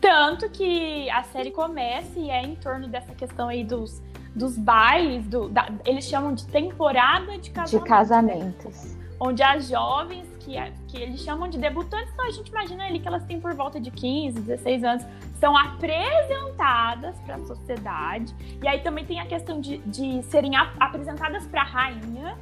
Tanto 0.00 0.48
que 0.50 1.08
a 1.10 1.22
série 1.24 1.50
começa 1.50 2.18
e 2.18 2.30
é 2.30 2.42
em 2.42 2.54
torno 2.54 2.88
dessa 2.88 3.14
questão 3.14 3.48
aí 3.48 3.64
dos, 3.64 4.02
dos 4.34 4.56
bailes, 4.58 5.26
do, 5.26 5.48
da, 5.48 5.68
eles 5.84 6.04
chamam 6.04 6.34
de 6.34 6.46
temporada 6.46 7.38
de 7.38 7.50
casamentos. 7.50 7.70
De 7.70 7.88
casamentos. 7.88 8.84
Né? 8.84 9.04
Onde 9.18 9.42
as 9.42 9.68
jovens, 9.68 10.26
que, 10.40 10.56
é, 10.56 10.72
que 10.88 10.98
eles 10.98 11.20
chamam 11.20 11.48
de 11.48 11.56
debutantes, 11.56 12.12
então 12.12 12.26
a 12.26 12.30
gente 12.30 12.48
imagina 12.48 12.84
ali 12.84 12.98
que 12.98 13.08
elas 13.08 13.24
têm 13.24 13.40
por 13.40 13.54
volta 13.54 13.80
de 13.80 13.90
15, 13.90 14.40
16 14.40 14.84
anos, 14.84 15.06
são 15.40 15.56
apresentadas 15.56 17.16
para 17.20 17.36
a 17.36 17.38
sociedade. 17.46 18.34
E 18.62 18.68
aí 18.68 18.80
também 18.80 19.06
tem 19.06 19.20
a 19.20 19.26
questão 19.26 19.60
de, 19.60 19.78
de 19.78 20.22
serem 20.24 20.56
ap 20.56 20.74
apresentadas 20.80 21.46
para 21.46 21.62
a 21.62 21.64
rainha 21.64 22.36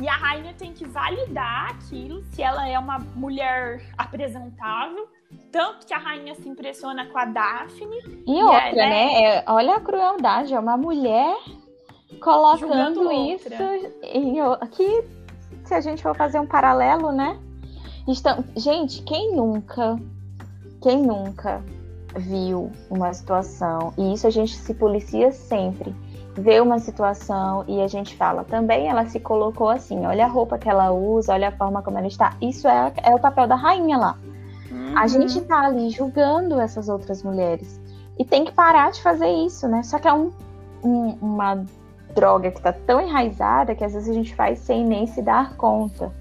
e 0.00 0.08
a 0.08 0.16
rainha 0.16 0.54
tem 0.54 0.72
que 0.72 0.84
validar 0.84 1.70
aquilo, 1.70 2.22
se 2.24 2.42
ela 2.42 2.68
é 2.68 2.78
uma 2.78 2.98
mulher 3.14 3.82
apresentável. 3.96 5.08
Tanto 5.50 5.86
que 5.86 5.94
a 5.94 5.98
rainha 5.98 6.34
se 6.34 6.48
impressiona 6.48 7.06
com 7.06 7.18
a 7.18 7.24
Daphne. 7.24 7.96
E 8.26 8.42
outra, 8.42 8.72
né? 8.72 9.22
É, 9.22 9.44
olha 9.48 9.76
a 9.76 9.80
crueldade, 9.80 10.54
é 10.54 10.58
uma 10.58 10.76
mulher 10.76 11.36
colocando 12.20 13.10
isso 13.10 13.48
em, 14.02 14.40
aqui, 14.60 15.04
se 15.64 15.74
a 15.74 15.80
gente 15.80 16.02
for 16.02 16.14
fazer 16.14 16.38
um 16.38 16.46
paralelo, 16.46 17.10
né? 17.10 17.38
Estão, 18.06 18.44
gente, 18.56 19.02
quem 19.02 19.34
nunca, 19.34 19.98
quem 20.80 21.02
nunca 21.02 21.62
viu 22.16 22.70
uma 22.88 23.12
situação, 23.12 23.92
e 23.98 24.12
isso 24.12 24.26
a 24.26 24.30
gente 24.30 24.54
se 24.54 24.74
policia 24.74 25.32
sempre, 25.32 25.94
vê 26.36 26.60
uma 26.60 26.78
situação 26.78 27.64
e 27.66 27.80
a 27.80 27.88
gente 27.88 28.14
fala, 28.16 28.44
também 28.44 28.88
ela 28.88 29.06
se 29.06 29.18
colocou 29.18 29.70
assim, 29.70 30.04
olha 30.06 30.26
a 30.26 30.28
roupa 30.28 30.58
que 30.58 30.68
ela 30.68 30.92
usa, 30.92 31.32
olha 31.32 31.48
a 31.48 31.52
forma 31.52 31.82
como 31.82 31.98
ela 31.98 32.06
está. 32.06 32.34
Isso 32.40 32.68
é, 32.68 32.92
é 33.02 33.14
o 33.14 33.18
papel 33.18 33.46
da 33.46 33.54
rainha 33.54 33.96
lá. 33.96 34.18
Uhum. 34.70 34.98
A 34.98 35.06
gente 35.06 35.40
tá 35.42 35.62
ali 35.62 35.90
julgando 35.90 36.60
essas 36.60 36.88
outras 36.88 37.22
mulheres. 37.22 37.80
E 38.18 38.24
tem 38.24 38.44
que 38.44 38.52
parar 38.52 38.90
de 38.92 39.02
fazer 39.02 39.28
isso, 39.28 39.66
né? 39.66 39.82
Só 39.82 39.98
que 39.98 40.08
é 40.08 40.12
um, 40.12 40.30
um, 40.82 41.16
uma 41.20 41.64
droga 42.14 42.50
que 42.50 42.60
tá 42.60 42.72
tão 42.72 43.00
enraizada 43.00 43.74
que 43.74 43.84
às 43.84 43.92
vezes 43.92 44.08
a 44.08 44.14
gente 44.14 44.34
faz 44.34 44.58
sem 44.58 44.84
nem 44.84 45.06
se 45.06 45.22
dar 45.22 45.54
conta. 45.56 46.12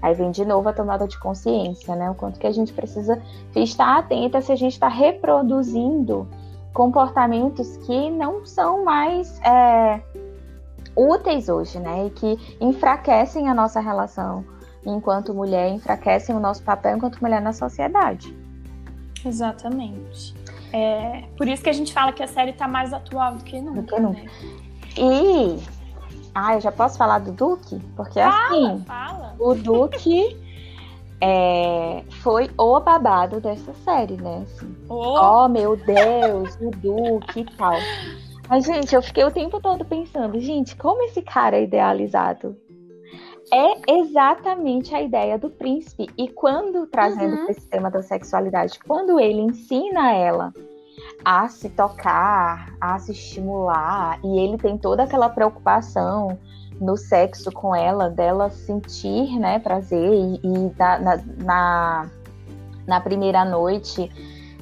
Aí 0.00 0.14
vem 0.14 0.30
de 0.30 0.44
novo 0.44 0.68
a 0.68 0.72
tomada 0.72 1.06
de 1.06 1.18
consciência, 1.18 1.94
né? 1.94 2.10
O 2.10 2.14
quanto 2.14 2.38
que 2.38 2.46
a 2.46 2.52
gente 2.52 2.72
precisa 2.72 3.22
estar 3.54 3.98
atenta 3.98 4.40
se 4.40 4.50
a 4.50 4.56
gente 4.56 4.72
está 4.72 4.88
reproduzindo 4.88 6.26
comportamentos 6.72 7.76
que 7.78 8.10
não 8.10 8.44
são 8.44 8.84
mais 8.84 9.40
é, 9.40 10.00
úteis 10.96 11.48
hoje, 11.48 11.78
né? 11.78 12.06
E 12.06 12.10
que 12.10 12.56
enfraquecem 12.60 13.48
a 13.48 13.54
nossa 13.54 13.80
relação 13.80 14.44
enquanto 14.84 15.32
mulher, 15.32 15.70
enfraquecem 15.70 16.34
o 16.34 16.40
nosso 16.40 16.62
papel 16.62 16.96
enquanto 16.96 17.20
mulher 17.20 17.40
na 17.40 17.52
sociedade. 17.52 18.36
Exatamente. 19.24 20.34
É, 20.72 21.24
por 21.36 21.46
isso 21.46 21.62
que 21.62 21.70
a 21.70 21.72
gente 21.72 21.92
fala 21.92 22.12
que 22.12 22.22
a 22.22 22.26
série 22.26 22.50
está 22.50 22.66
mais 22.66 22.92
atual 22.92 23.36
do 23.36 23.44
que 23.44 23.60
nunca. 23.60 23.82
Do 23.82 23.86
que 23.86 24.00
nunca. 24.00 24.22
Né? 24.22 24.30
E. 24.96 25.62
Ah, 26.34 26.54
eu 26.54 26.60
já 26.62 26.72
posso 26.72 26.96
falar 26.96 27.18
do 27.18 27.30
Duque? 27.30 27.78
Porque 27.94 28.18
fala, 28.18 28.46
assim. 28.46 28.84
Fala. 28.84 29.36
O 29.38 29.54
Duque 29.54 30.36
é, 31.24 32.02
foi 32.20 32.50
o 32.58 32.80
babado 32.80 33.40
dessa 33.40 33.72
série, 33.84 34.16
né? 34.16 34.42
Assim, 34.42 34.74
oh. 34.88 35.44
oh, 35.44 35.48
meu 35.48 35.76
Deus, 35.76 36.58
o 36.60 36.70
Duque 36.70 37.42
e 37.42 37.56
tal. 37.56 37.76
Mas, 38.48 38.64
gente, 38.64 38.92
eu 38.92 39.00
fiquei 39.00 39.22
o 39.22 39.30
tempo 39.30 39.60
todo 39.60 39.84
pensando, 39.84 40.40
gente, 40.40 40.74
como 40.74 41.04
esse 41.04 41.22
cara 41.22 41.56
é 41.56 41.62
idealizado? 41.62 42.56
É 43.54 44.00
exatamente 44.00 44.92
a 44.96 45.00
ideia 45.00 45.38
do 45.38 45.48
príncipe. 45.48 46.10
E 46.18 46.28
quando, 46.28 46.88
trazendo 46.88 47.36
uhum. 47.36 47.48
esse 47.48 47.68
tema 47.68 47.88
da 47.88 48.02
sexualidade, 48.02 48.80
quando 48.80 49.20
ele 49.20 49.42
ensina 49.42 50.12
ela 50.12 50.52
a 51.24 51.48
se 51.48 51.68
tocar, 51.70 52.74
a 52.80 52.98
se 52.98 53.12
estimular, 53.12 54.18
e 54.24 54.40
ele 54.40 54.58
tem 54.58 54.76
toda 54.76 55.04
aquela 55.04 55.28
preocupação 55.28 56.36
no 56.82 56.96
sexo 56.96 57.50
com 57.52 57.74
ela, 57.74 58.10
dela 58.10 58.50
sentir 58.50 59.38
né, 59.38 59.58
prazer, 59.58 60.12
e, 60.12 60.40
e 60.42 60.72
na, 60.76 60.98
na, 61.38 62.10
na 62.86 63.00
primeira 63.00 63.44
noite 63.44 64.10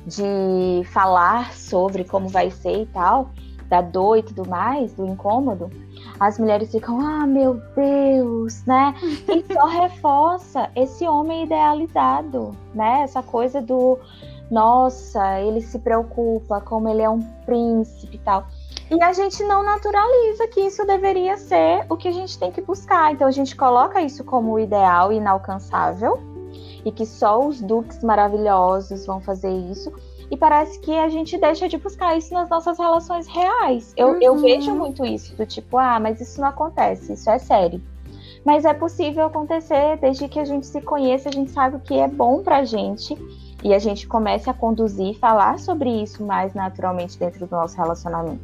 de 0.06 0.82
falar 0.92 1.52
sobre 1.52 2.04
como 2.04 2.28
vai 2.28 2.50
ser 2.50 2.82
e 2.82 2.86
tal, 2.86 3.30
da 3.68 3.80
dor 3.80 4.18
e 4.18 4.22
tudo 4.22 4.48
mais, 4.48 4.92
do 4.94 5.06
incômodo, 5.06 5.70
as 6.18 6.38
mulheres 6.38 6.70
ficam, 6.70 7.00
ah, 7.00 7.26
meu 7.26 7.60
Deus, 7.74 8.64
né? 8.66 8.94
E 9.02 9.54
só 9.54 9.66
reforça 9.70 10.68
esse 10.74 11.06
homem 11.06 11.44
idealizado, 11.44 12.54
né? 12.74 13.02
Essa 13.02 13.22
coisa 13.22 13.62
do, 13.62 13.98
nossa, 14.50 15.40
ele 15.40 15.60
se 15.60 15.78
preocupa, 15.78 16.60
como 16.60 16.88
ele 16.88 17.02
é 17.02 17.08
um 17.08 17.20
príncipe 17.46 18.16
e 18.16 18.18
tal. 18.18 18.46
E 18.90 19.00
a 19.00 19.12
gente 19.12 19.44
não 19.44 19.62
naturaliza 19.62 20.48
que 20.48 20.60
isso 20.60 20.84
deveria 20.84 21.36
ser 21.36 21.86
o 21.88 21.96
que 21.96 22.08
a 22.08 22.12
gente 22.12 22.36
tem 22.36 22.50
que 22.50 22.60
buscar. 22.60 23.12
Então 23.12 23.28
a 23.28 23.30
gente 23.30 23.54
coloca 23.54 24.02
isso 24.02 24.24
como 24.24 24.58
ideal 24.58 25.12
e 25.12 25.16
inalcançável 25.16 26.18
e 26.84 26.90
que 26.90 27.06
só 27.06 27.46
os 27.46 27.60
duques 27.60 28.02
maravilhosos 28.02 29.06
vão 29.06 29.20
fazer 29.20 29.52
isso. 29.52 29.92
E 30.28 30.36
parece 30.36 30.78
que 30.80 30.96
a 30.96 31.08
gente 31.08 31.38
deixa 31.38 31.68
de 31.68 31.76
buscar 31.76 32.16
isso 32.16 32.32
nas 32.34 32.48
nossas 32.48 32.78
relações 32.78 33.28
reais. 33.28 33.92
Eu, 33.96 34.08
uhum. 34.08 34.18
eu 34.20 34.36
vejo 34.36 34.74
muito 34.74 35.04
isso, 35.04 35.36
do 35.36 35.44
tipo, 35.44 35.76
ah, 35.76 35.98
mas 36.00 36.20
isso 36.20 36.40
não 36.40 36.48
acontece, 36.48 37.12
isso 37.12 37.28
é 37.30 37.38
sério. 37.38 37.80
Mas 38.44 38.64
é 38.64 38.72
possível 38.72 39.26
acontecer 39.26 39.98
desde 39.98 40.28
que 40.28 40.38
a 40.38 40.44
gente 40.44 40.66
se 40.66 40.80
conheça, 40.80 41.28
a 41.28 41.32
gente 41.32 41.50
sabe 41.50 41.76
o 41.76 41.80
que 41.80 41.94
é 41.94 42.08
bom 42.08 42.42
pra 42.42 42.64
gente 42.64 43.16
e 43.62 43.74
a 43.74 43.78
gente 43.78 44.06
comece 44.06 44.48
a 44.48 44.54
conduzir 44.54 45.10
e 45.10 45.14
falar 45.14 45.58
sobre 45.58 45.90
isso 46.02 46.24
mais 46.24 46.54
naturalmente 46.54 47.18
dentro 47.18 47.46
do 47.46 47.50
nosso 47.50 47.76
relacionamento. 47.76 48.40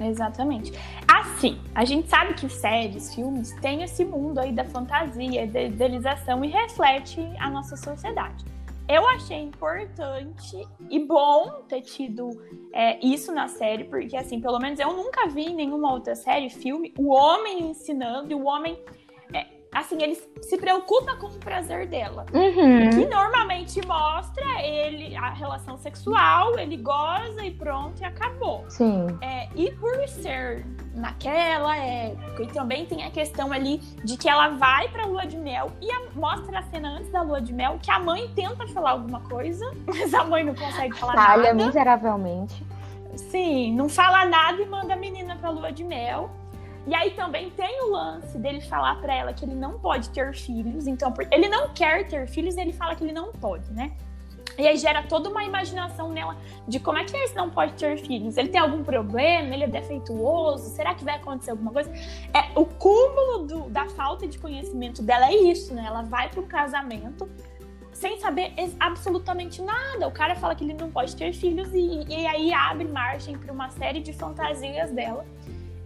Exatamente. 0.00 0.72
Assim, 1.06 1.60
a 1.74 1.84
gente 1.84 2.08
sabe 2.08 2.34
que 2.34 2.48
séries, 2.48 3.14
filmes 3.14 3.52
têm 3.60 3.82
esse 3.82 4.04
mundo 4.04 4.38
aí 4.38 4.52
da 4.52 4.64
fantasia, 4.64 5.46
da 5.46 5.62
idealização 5.62 6.44
e 6.44 6.48
reflete 6.48 7.20
a 7.38 7.48
nossa 7.50 7.76
sociedade. 7.76 8.44
Eu 8.88 9.06
achei 9.08 9.38
importante 9.38 10.66
e 10.90 10.98
bom 10.98 11.62
ter 11.68 11.82
tido 11.82 12.28
é, 12.72 12.98
isso 13.04 13.32
na 13.32 13.46
série, 13.48 13.84
porque 13.84 14.16
assim, 14.16 14.40
pelo 14.40 14.58
menos 14.58 14.80
eu 14.80 14.92
nunca 14.92 15.28
vi 15.28 15.44
em 15.44 15.54
nenhuma 15.54 15.92
outra 15.92 16.14
série, 16.14 16.50
filme, 16.50 16.92
o 16.98 17.12
homem 17.12 17.70
ensinando 17.70 18.32
e 18.32 18.34
o 18.34 18.44
homem 18.44 18.76
assim, 19.72 20.02
ele 20.02 20.14
se 20.42 20.56
preocupa 20.58 21.16
com 21.16 21.26
o 21.26 21.38
prazer 21.38 21.86
dela. 21.86 22.26
Uhum. 22.32 22.90
Que 22.90 23.06
normalmente 23.06 23.84
mostra 23.86 24.62
ele 24.62 25.16
a 25.16 25.30
relação 25.30 25.76
sexual, 25.78 26.58
ele 26.58 26.76
goza 26.76 27.44
e 27.44 27.50
pronto, 27.50 28.00
e 28.00 28.04
acabou. 28.04 28.64
Sim. 28.68 29.06
É, 29.22 29.48
e 29.54 29.70
por 29.72 30.06
ser 30.08 30.66
naquela 30.94 31.76
época, 31.76 32.42
e 32.42 32.46
também 32.48 32.84
tem 32.84 33.04
a 33.04 33.10
questão 33.10 33.50
ali 33.50 33.78
de 34.04 34.16
que 34.18 34.28
ela 34.28 34.48
vai 34.50 34.88
pra 34.88 35.06
lua 35.06 35.26
de 35.26 35.38
mel 35.38 35.72
e 35.80 35.90
a, 35.90 36.02
mostra 36.14 36.58
a 36.58 36.62
cena 36.64 36.98
antes 36.98 37.10
da 37.10 37.22
lua 37.22 37.40
de 37.40 37.52
mel 37.54 37.78
que 37.82 37.90
a 37.90 37.98
mãe 37.98 38.30
tenta 38.34 38.66
falar 38.68 38.90
alguma 38.90 39.20
coisa, 39.20 39.64
mas 39.86 40.12
a 40.12 40.22
mãe 40.24 40.44
não 40.44 40.54
consegue 40.54 40.94
falar 40.98 41.14
Falha 41.14 41.54
nada. 41.54 41.64
miseravelmente. 41.64 42.62
Sim, 43.16 43.74
não 43.74 43.88
fala 43.88 44.24
nada 44.26 44.60
e 44.60 44.66
manda 44.66 44.94
a 44.94 44.96
menina 44.96 45.36
pra 45.36 45.50
lua 45.50 45.72
de 45.72 45.84
mel. 45.84 46.30
E 46.86 46.94
aí 46.94 47.10
também 47.12 47.50
tem 47.50 47.82
o 47.84 47.90
lance 47.90 48.36
dele 48.38 48.60
falar 48.60 49.00
para 49.00 49.14
ela 49.14 49.32
que 49.32 49.44
ele 49.44 49.54
não 49.54 49.78
pode 49.78 50.10
ter 50.10 50.34
filhos. 50.34 50.86
Então, 50.86 51.14
ele 51.30 51.48
não 51.48 51.68
quer 51.72 52.08
ter 52.08 52.26
filhos, 52.26 52.56
ele 52.56 52.72
fala 52.72 52.94
que 52.96 53.04
ele 53.04 53.12
não 53.12 53.32
pode, 53.32 53.70
né? 53.72 53.92
E 54.58 54.66
aí 54.66 54.76
gera 54.76 55.02
toda 55.02 55.30
uma 55.30 55.44
imaginação 55.44 56.10
nela 56.10 56.36
de 56.68 56.78
como 56.78 56.98
é 56.98 57.04
que 57.04 57.16
ele 57.16 57.32
não 57.34 57.48
pode 57.48 57.72
ter 57.74 57.96
filhos. 57.98 58.36
Ele 58.36 58.48
tem 58.48 58.60
algum 58.60 58.82
problema? 58.84 59.54
Ele 59.54 59.64
é 59.64 59.68
defeituoso? 59.68 60.70
Será 60.70 60.94
que 60.94 61.04
vai 61.04 61.16
acontecer 61.16 61.52
alguma 61.52 61.70
coisa? 61.70 61.90
É 62.34 62.58
o 62.58 62.66
cúmulo 62.66 63.46
do, 63.46 63.70
da 63.70 63.88
falta 63.88 64.26
de 64.26 64.38
conhecimento 64.38 65.02
dela 65.02 65.28
é 65.28 65.34
isso, 65.34 65.72
né? 65.74 65.84
Ela 65.86 66.02
vai 66.02 66.28
para 66.28 66.40
um 66.40 66.46
casamento 66.46 67.28
sem 67.92 68.18
saber 68.18 68.52
absolutamente 68.78 69.62
nada. 69.62 70.06
O 70.06 70.12
cara 70.12 70.34
fala 70.34 70.54
que 70.54 70.64
ele 70.64 70.74
não 70.74 70.90
pode 70.90 71.16
ter 71.16 71.32
filhos 71.32 71.72
e, 71.72 72.04
e 72.08 72.26
aí 72.26 72.52
abre 72.52 72.86
margem 72.86 73.38
para 73.38 73.52
uma 73.52 73.70
série 73.70 74.00
de 74.00 74.12
fantasias 74.12 74.90
dela 74.90 75.24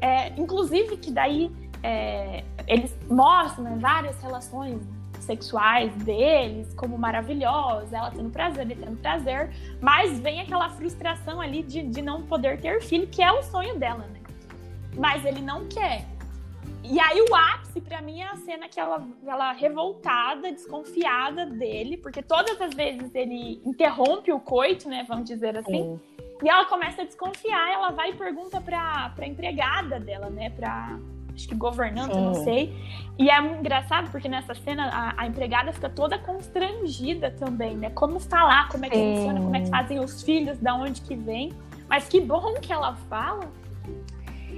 é, 0.07 0.33
inclusive 0.37 0.97
que 0.99 1.11
daí 1.11 1.51
é, 1.83 2.45
eles 2.69 2.97
mostram 3.11 3.65
né, 3.65 3.77
várias 3.81 4.23
relações 4.23 4.81
sexuais 5.19 5.93
deles 5.97 6.73
como 6.75 6.97
maravilhosas, 6.97 7.93
ela 7.93 8.13
tendo 8.13 8.31
prazer, 8.31 8.71
ele 8.71 8.77
tendo 8.77 8.97
prazer, 8.99 9.51
mas 9.81 10.21
vem 10.21 10.41
aquela 10.41 10.69
frustração 10.71 11.41
ali 11.41 11.65
de, 11.65 11.83
de 11.83 12.01
não 12.01 12.23
poder 12.23 12.61
ter 12.61 12.81
filho, 12.83 13.09
que 13.09 13.21
é 13.21 13.33
o 13.33 13.43
sonho 13.43 13.77
dela, 13.77 14.07
né? 14.07 14.21
Mas 14.97 15.25
ele 15.25 15.41
não 15.41 15.67
quer. 15.67 16.07
E 16.85 17.01
aí 17.01 17.21
o 17.29 17.35
ápice 17.35 17.81
para 17.81 18.01
mim 18.01 18.21
é 18.21 18.29
a 18.29 18.37
cena 18.37 18.69
que 18.69 18.79
ela, 18.79 19.05
ela 19.27 19.51
revoltada, 19.51 20.53
desconfiada 20.53 21.47
dele, 21.47 21.97
porque 21.97 22.23
todas 22.23 22.61
as 22.61 22.73
vezes 22.73 23.13
ele 23.13 23.61
interrompe 23.65 24.31
o 24.33 24.39
coito, 24.39 24.89
né, 24.89 25.05
vamos 25.09 25.25
dizer 25.25 25.57
assim. 25.57 25.99
Sim 25.99 26.16
e 26.43 26.49
ela 26.49 26.65
começa 26.67 27.03
a 27.03 27.05
desconfiar, 27.05 27.73
ela 27.73 27.91
vai 27.91 28.11
e 28.11 28.15
pergunta 28.15 28.61
pra, 28.61 29.11
pra 29.15 29.27
empregada 29.27 29.99
dela, 29.99 30.31
né? 30.31 30.51
Pra. 30.51 30.99
Acho 31.35 31.49
que 31.49 31.55
governanta, 31.55 32.15
Sim. 32.15 32.21
não 32.25 32.35
sei. 32.35 32.75
E 33.19 33.29
é 33.29 33.39
muito 33.43 33.61
engraçado 33.61 34.11
porque 34.11 34.27
nessa 34.27 34.55
cena 34.55 34.89
a, 34.89 35.23
a, 35.23 35.27
empregada 35.27 35.71
fica 35.71 35.91
toda 35.91 36.19
constrangida 36.19 37.31
também, 37.31 37.77
né? 37.77 37.91
Como 37.91 38.19
falar, 38.19 38.69
como 38.71 38.87
é 38.87 38.89
que 38.89 38.97
Sim. 38.97 39.17
funciona, 39.17 39.41
como 39.41 39.55
é 39.55 39.61
que 39.61 39.69
fazem 39.69 40.01
os 40.01 40.23
filhos, 40.23 40.59
da 40.59 40.75
onde 40.75 41.03
que 41.03 41.15
vem. 41.15 41.53
Mas 41.89 42.09
que 42.09 42.23
bom 42.23 42.55
que 42.55 42.73
ela 42.73 42.95
fala. 43.11 43.51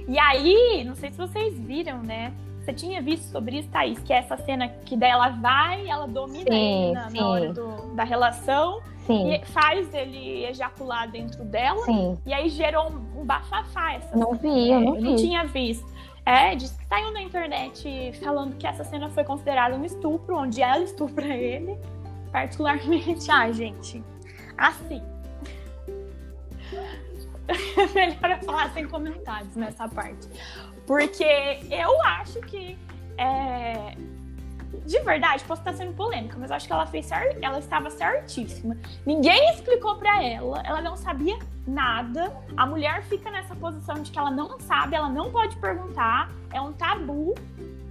E 0.07 0.17
aí, 0.17 0.83
não 0.85 0.95
sei 0.95 1.11
se 1.11 1.17
vocês 1.17 1.59
viram, 1.59 2.01
né? 2.01 2.33
Você 2.61 2.73
tinha 2.73 3.01
visto 3.01 3.23
sobre 3.23 3.59
isso, 3.59 3.69
Thaís? 3.69 3.99
Que 3.99 4.13
é 4.13 4.17
essa 4.17 4.37
cena 4.37 4.67
que 4.67 4.95
daí 4.95 5.11
ela 5.11 5.29
vai, 5.29 5.87
ela 5.87 6.07
domina 6.07 6.51
sim, 6.51 6.83
ele 6.83 6.93
na, 6.93 7.09
na 7.09 7.27
hora 7.27 7.53
do, 7.53 7.95
da 7.95 8.03
relação. 8.03 8.81
Sim. 9.09 9.33
E 9.33 9.45
faz 9.45 9.91
ele 9.91 10.45
ejacular 10.45 11.09
dentro 11.09 11.43
dela. 11.43 11.83
Sim. 11.85 12.15
E 12.27 12.31
aí 12.31 12.47
gerou 12.47 12.91
um, 12.91 13.21
um 13.21 13.25
bafafá 13.25 13.93
essa 13.93 14.15
Não 14.15 14.35
cena. 14.37 14.53
vi, 14.53 14.71
eu 14.71 14.79
não 14.79 14.95
eu 14.95 15.01
vi. 15.01 15.09
não 15.09 15.15
tinha 15.15 15.43
visto. 15.45 15.91
É, 16.23 16.55
diz 16.55 16.71
que 16.71 16.85
saiu 16.85 17.11
na 17.11 17.21
internet 17.23 18.11
falando 18.23 18.55
que 18.55 18.67
essa 18.67 18.83
cena 18.83 19.09
foi 19.09 19.23
considerada 19.23 19.75
um 19.75 19.83
estupro, 19.83 20.37
onde 20.37 20.61
ela 20.61 20.83
estupra 20.83 21.25
ele. 21.25 21.75
Particularmente, 22.31 23.25
ai, 23.33 23.51
gente, 23.51 24.03
assim. 24.55 25.01
Melhor 27.95 28.29
eu 28.29 28.45
falar 28.45 28.71
sem 28.73 28.87
comentários 28.87 29.55
nessa 29.55 29.89
parte. 29.89 30.27
Porque 30.85 31.23
eu 31.71 31.99
acho 32.03 32.39
que 32.41 32.77
é, 33.17 33.95
de 34.85 34.99
verdade, 34.99 35.43
posso 35.43 35.61
estar 35.61 35.73
sendo 35.73 35.93
polêmica, 35.93 36.37
mas 36.39 36.49
eu 36.49 36.55
acho 36.55 36.67
que 36.67 36.73
ela 36.73 36.85
fez 36.85 37.09
ela 37.11 37.59
estava 37.59 37.89
certíssima. 37.89 38.77
Ninguém 39.05 39.49
explicou 39.51 39.95
para 39.95 40.23
ela, 40.23 40.61
ela 40.65 40.81
não 40.81 40.95
sabia 40.95 41.37
nada. 41.67 42.31
A 42.55 42.65
mulher 42.65 43.03
fica 43.03 43.29
nessa 43.31 43.55
posição 43.55 43.95
de 44.01 44.11
que 44.11 44.19
ela 44.19 44.31
não 44.31 44.59
sabe, 44.59 44.95
ela 44.95 45.09
não 45.09 45.31
pode 45.31 45.55
perguntar, 45.57 46.31
é 46.53 46.61
um 46.61 46.73
tabu. 46.73 47.35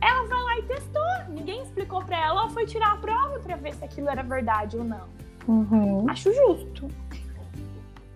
Ela 0.01 0.27
vai 0.27 0.43
lá 0.43 0.59
e 0.59 0.63
testou. 0.63 1.03
Ninguém 1.29 1.63
explicou 1.63 2.05
para 2.05 2.17
ela, 2.17 2.43
ela 2.43 2.51
foi 2.51 2.67
tirar 2.67 2.93
a 2.93 2.97
prova 2.97 3.41
para 3.41 3.57
ver 3.57 3.75
se 3.75 3.85
aquilo 3.85 4.09
era 4.09 4.23
verdade 4.23 4.77
ou 4.77 4.85
não. 4.85 5.09
Uhum. 5.49 6.09
Acho 6.09 6.33
justo. 6.33 6.89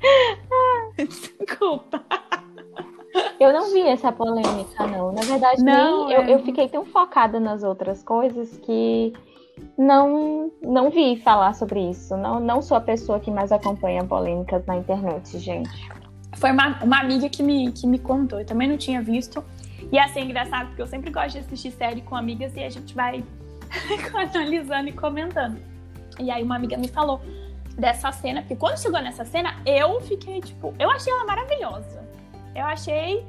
Desculpa. 0.97 2.05
Eu 3.43 3.53
não 3.53 3.73
vi 3.73 3.81
essa 3.81 4.13
polêmica, 4.13 4.87
não. 4.87 5.13
Na 5.13 5.23
verdade, 5.23 5.63
não, 5.63 6.07
nem, 6.07 6.15
é... 6.15 6.19
eu, 6.19 6.39
eu 6.39 6.45
fiquei 6.45 6.69
tão 6.69 6.85
focada 6.85 7.41
nas 7.41 7.63
outras 7.63 8.03
coisas 8.03 8.57
que 8.59 9.13
não 9.77 10.51
não 10.63 10.91
vi 10.91 11.17
falar 11.17 11.55
sobre 11.55 11.91
isso. 11.91 12.17
Não, 12.17 12.39
não 12.39 12.63
sou 12.63 12.77
a 12.77 12.81
pessoa 12.81 13.19
que 13.19 13.31
mais 13.31 13.53
acompanha 13.53 14.05
polêmicas 14.05 14.65
na 14.67 14.77
internet, 14.77 15.39
gente. 15.39 15.89
Foi 16.37 16.51
uma, 16.51 16.83
uma 16.83 17.01
amiga 17.01 17.29
que 17.29 17.43
me, 17.43 17.73
que 17.73 17.87
me 17.87 17.99
contou, 17.99 18.41
eu 18.41 18.47
também 18.47 18.69
não 18.69 18.77
tinha 18.77 19.03
visto. 19.03 19.45
E 19.91 19.99
assim, 19.99 20.21
é 20.21 20.25
engraçado, 20.25 20.69
porque 20.69 20.83
eu 20.83 20.87
sempre 20.87 21.11
gosto 21.11 21.33
de 21.33 21.39
assistir 21.39 21.71
série 21.73 22.01
com 22.01 22.17
amigas 22.17 22.57
e 22.57 22.65
a 22.65 22.71
gente 22.71 22.95
vai 22.95 23.23
analisando 24.15 24.89
e 24.89 24.93
comentando. 24.93 25.59
E 26.19 26.31
aí 26.31 26.43
uma 26.43 26.57
amiga 26.57 26.77
me 26.77 26.89
falou 26.89 27.21
dessa 27.77 28.13
cena, 28.13 28.41
porque 28.41 28.57
quando 28.57 28.79
chegou 28.79 29.01
nessa 29.01 29.25
cena, 29.25 29.57
eu 29.67 30.01
fiquei, 30.01 30.41
tipo, 30.41 30.75
eu 30.79 30.91
achei 30.91 31.13
ela 31.13 31.25
maravilhosa. 31.25 32.02
Eu 32.55 32.65
achei 32.67 33.25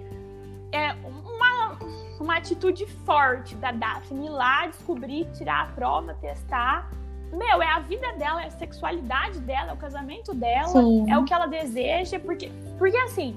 é, 0.72 0.92
uma, 1.04 1.78
uma 2.20 2.38
atitude 2.38 2.86
forte 3.06 3.56
da 3.56 3.72
Daphne 3.72 4.26
ir 4.26 4.30
lá 4.30 4.68
descobrir, 4.68 5.26
tirar 5.34 5.64
a 5.64 5.66
prova, 5.68 6.14
testar. 6.16 6.90
Meu, 7.32 7.62
é 7.62 7.68
a 7.68 7.80
vida 7.80 8.12
dela, 8.14 8.44
é 8.44 8.48
a 8.48 8.52
sexualidade 8.52 9.40
dela, 9.40 9.72
é 9.72 9.74
o 9.74 9.78
casamento 9.78 10.34
dela, 10.34 10.68
Sim. 10.68 11.10
é 11.12 11.18
o 11.18 11.24
que 11.24 11.34
ela 11.34 11.48
deseja, 11.48 12.20
porque, 12.20 12.52
porque 12.78 12.98
assim, 12.98 13.36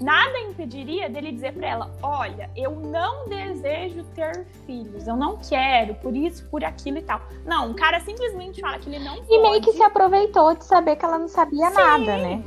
nada 0.00 0.38
impediria 0.40 1.08
dele 1.08 1.32
dizer 1.32 1.52
para 1.52 1.68
ela: 1.68 1.90
olha, 2.02 2.50
eu 2.56 2.72
não 2.72 3.28
desejo 3.28 4.04
ter 4.14 4.46
filhos, 4.66 5.06
eu 5.06 5.16
não 5.16 5.36
quero, 5.36 5.94
por 5.96 6.16
isso, 6.16 6.44
por 6.50 6.64
aquilo 6.64 6.98
e 6.98 7.02
tal. 7.02 7.20
Não, 7.44 7.70
o 7.70 7.74
cara 7.74 8.00
simplesmente 8.00 8.60
fala 8.60 8.78
que 8.78 8.88
ele 8.88 9.04
não 9.04 9.16
E 9.28 9.38
meio 9.40 9.60
que 9.60 9.72
se 9.72 9.82
aproveitou 9.82 10.54
de 10.56 10.64
saber 10.64 10.96
que 10.96 11.04
ela 11.04 11.18
não 11.18 11.28
sabia 11.28 11.68
Sim. 11.70 11.76
nada, 11.76 12.16
né? 12.16 12.44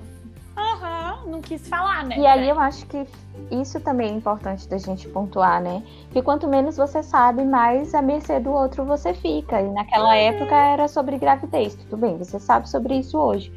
Não 1.29 1.41
quis 1.41 1.67
falar, 1.67 2.05
né? 2.05 2.17
E 2.17 2.25
aí 2.25 2.50
eu 2.50 2.59
acho 2.59 2.86
que 2.88 3.05
isso 3.51 3.79
também 3.79 4.09
é 4.09 4.13
importante 4.13 4.67
da 4.67 4.77
gente 4.77 5.07
pontuar, 5.07 5.62
né? 5.62 5.83
Que 6.12 6.21
quanto 6.21 6.48
menos 6.48 6.77
você 6.77 7.03
sabe, 7.03 7.43
mais 7.43 7.93
a 7.93 8.01
mercê 8.01 8.39
do 8.39 8.51
outro 8.51 8.83
você 8.83 9.13
fica. 9.13 9.62
E 9.62 9.69
naquela 9.71 10.09
uhum. 10.09 10.13
época 10.13 10.55
era 10.55 10.88
sobre 10.88 11.17
gravidez. 11.17 11.75
Tudo 11.75 11.98
bem, 11.98 12.17
você 12.17 12.39
sabe 12.39 12.69
sobre 12.69 12.95
isso 12.95 13.17
hoje. 13.17 13.51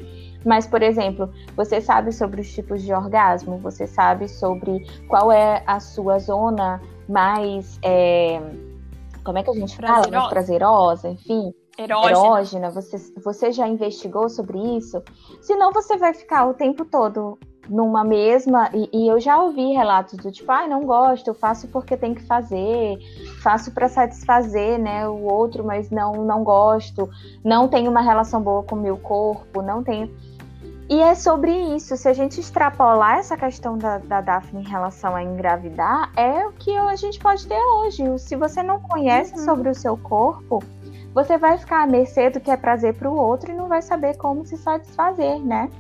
Mas, 0.45 0.67
por 0.67 0.83
exemplo, 0.83 1.33
você 1.57 1.81
sabe 1.81 2.13
sobre 2.13 2.41
os 2.41 2.53
tipos 2.53 2.83
de 2.83 2.93
orgasmo, 2.93 3.59
você 3.59 3.87
sabe 3.87 4.29
sobre 4.29 4.85
qual 5.09 5.31
é 5.33 5.63
a 5.67 5.81
sua 5.81 6.19
zona 6.19 6.81
mais. 7.09 7.79
É... 7.83 8.41
Como 9.25 9.39
é 9.39 9.43
que 9.43 9.51
a 9.51 9.55
gente 9.55 9.77
fala? 9.77 10.09
Mais 10.11 10.29
prazerosa, 10.29 11.09
enfim 11.09 11.55
erógena. 11.79 12.11
erógena, 12.11 12.71
você, 12.71 12.99
você 13.23 13.53
já 13.53 13.67
investigou 13.67 14.29
sobre 14.29 14.59
isso? 14.77 15.03
Senão 15.41 15.73
você 15.73 15.97
vai 15.97 16.13
ficar 16.13 16.47
o 16.47 16.55
tempo 16.55 16.85
todo 16.85 17.39
numa 17.69 18.05
mesma. 18.05 18.71
E, 18.73 18.89
e 18.93 19.09
eu 19.09 19.21
já 19.21 19.41
ouvi 19.41 19.73
relatos 19.73 20.19
do 20.19 20.31
tipo, 20.31 20.51
ai, 20.51 20.65
ah, 20.65 20.69
não 20.69 20.85
gosto, 20.85 21.29
eu 21.29 21.35
faço 21.35 21.69
porque 21.69 21.97
tem 21.97 22.15
que 22.15 22.23
fazer, 22.23 22.99
faço 23.43 23.73
para 23.73 23.89
satisfazer 23.89 24.79
né, 24.79 25.09
o 25.09 25.23
outro, 25.23 25.65
mas 25.65 25.91
não, 25.91 26.25
não 26.25 26.43
gosto, 26.43 27.09
não 27.45 27.69
tenho 27.69 27.91
uma 27.91 28.01
relação 28.01 28.41
boa 28.41 28.63
com 28.63 28.75
o 28.75 28.81
meu 28.81 28.97
corpo, 28.97 29.63
não 29.63 29.83
tenho. 29.83 30.11
E 30.89 31.01
é 31.01 31.15
sobre 31.15 31.53
isso. 31.75 31.97
Se 31.97 32.07
a 32.07 32.13
gente 32.13 32.39
extrapolar 32.39 33.19
essa 33.19 33.37
questão 33.37 33.79
da, 33.79 33.99
da 33.99 34.21
Daphne 34.21 34.63
em 34.63 34.69
relação 34.69 35.17
a 35.17 35.23
engravidar, 35.23 36.13
é 36.17 36.47
o 36.47 36.53
que 36.53 36.77
a 36.77 36.95
gente 36.97 37.19
pode 37.19 37.47
ter 37.47 37.59
hoje. 37.59 38.03
Se 38.19 38.37
você 38.37 38.63
não 38.63 38.79
conhece 38.79 39.33
uhum. 39.33 39.45
sobre 39.45 39.71
o 39.71 39.75
seu 39.75 39.97
corpo, 39.97 40.63
você 41.15 41.39
vai 41.39 41.57
ficar 41.57 41.83
à 41.83 41.87
mercê 41.87 42.29
do 42.29 42.41
que 42.41 42.51
é 42.51 42.57
prazer 42.57 42.95
para 42.95 43.11
o 43.11 43.17
outro 43.17 43.51
e 43.51 43.55
não 43.55 43.69
vai 43.69 43.81
saber 43.81 44.17
como 44.17 44.45
se 44.45 44.57
satisfazer, 44.57 45.39
né? 45.39 45.71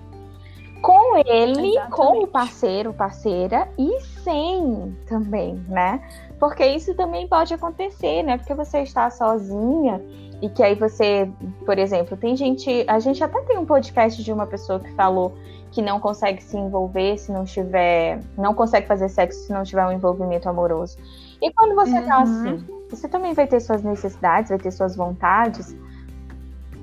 Com 0.82 1.16
ele, 1.18 1.70
Exatamente. 1.70 1.90
com 1.90 2.24
o 2.24 2.26
parceiro, 2.26 2.92
parceira 2.92 3.68
e 3.78 4.00
sem 4.22 4.96
também, 5.06 5.54
né? 5.68 6.02
Porque 6.40 6.66
isso 6.66 6.94
também 6.94 7.28
pode 7.28 7.54
acontecer, 7.54 8.22
né? 8.24 8.36
Porque 8.36 8.52
você 8.52 8.80
está 8.80 9.08
sozinha 9.08 10.02
e 10.42 10.48
que 10.48 10.60
aí 10.60 10.74
você, 10.74 11.30
por 11.64 11.78
exemplo, 11.78 12.16
tem 12.16 12.36
gente, 12.36 12.84
a 12.88 12.98
gente 12.98 13.22
até 13.22 13.40
tem 13.42 13.56
um 13.56 13.64
podcast 13.64 14.22
de 14.22 14.32
uma 14.32 14.44
pessoa 14.44 14.80
que 14.80 14.92
falou 14.94 15.32
que 15.70 15.80
não 15.80 16.00
consegue 16.00 16.42
se 16.42 16.56
envolver 16.56 17.16
se 17.16 17.32
não 17.32 17.44
tiver, 17.44 18.20
não 18.36 18.52
consegue 18.52 18.86
fazer 18.86 19.08
sexo 19.08 19.46
se 19.46 19.52
não 19.52 19.62
tiver 19.62 19.86
um 19.86 19.92
envolvimento 19.92 20.48
amoroso. 20.48 20.98
E 21.40 21.50
quando 21.52 21.74
você 21.74 21.92
tá 21.92 21.98
uhum. 22.00 22.06
tá 22.06 22.22
assim, 22.22 22.66
você 22.90 23.08
também 23.08 23.32
vai 23.34 23.46
ter 23.46 23.60
suas 23.60 23.82
necessidades, 23.82 24.50
vai 24.50 24.58
ter 24.58 24.70
suas 24.70 24.94
vontades. 24.94 25.74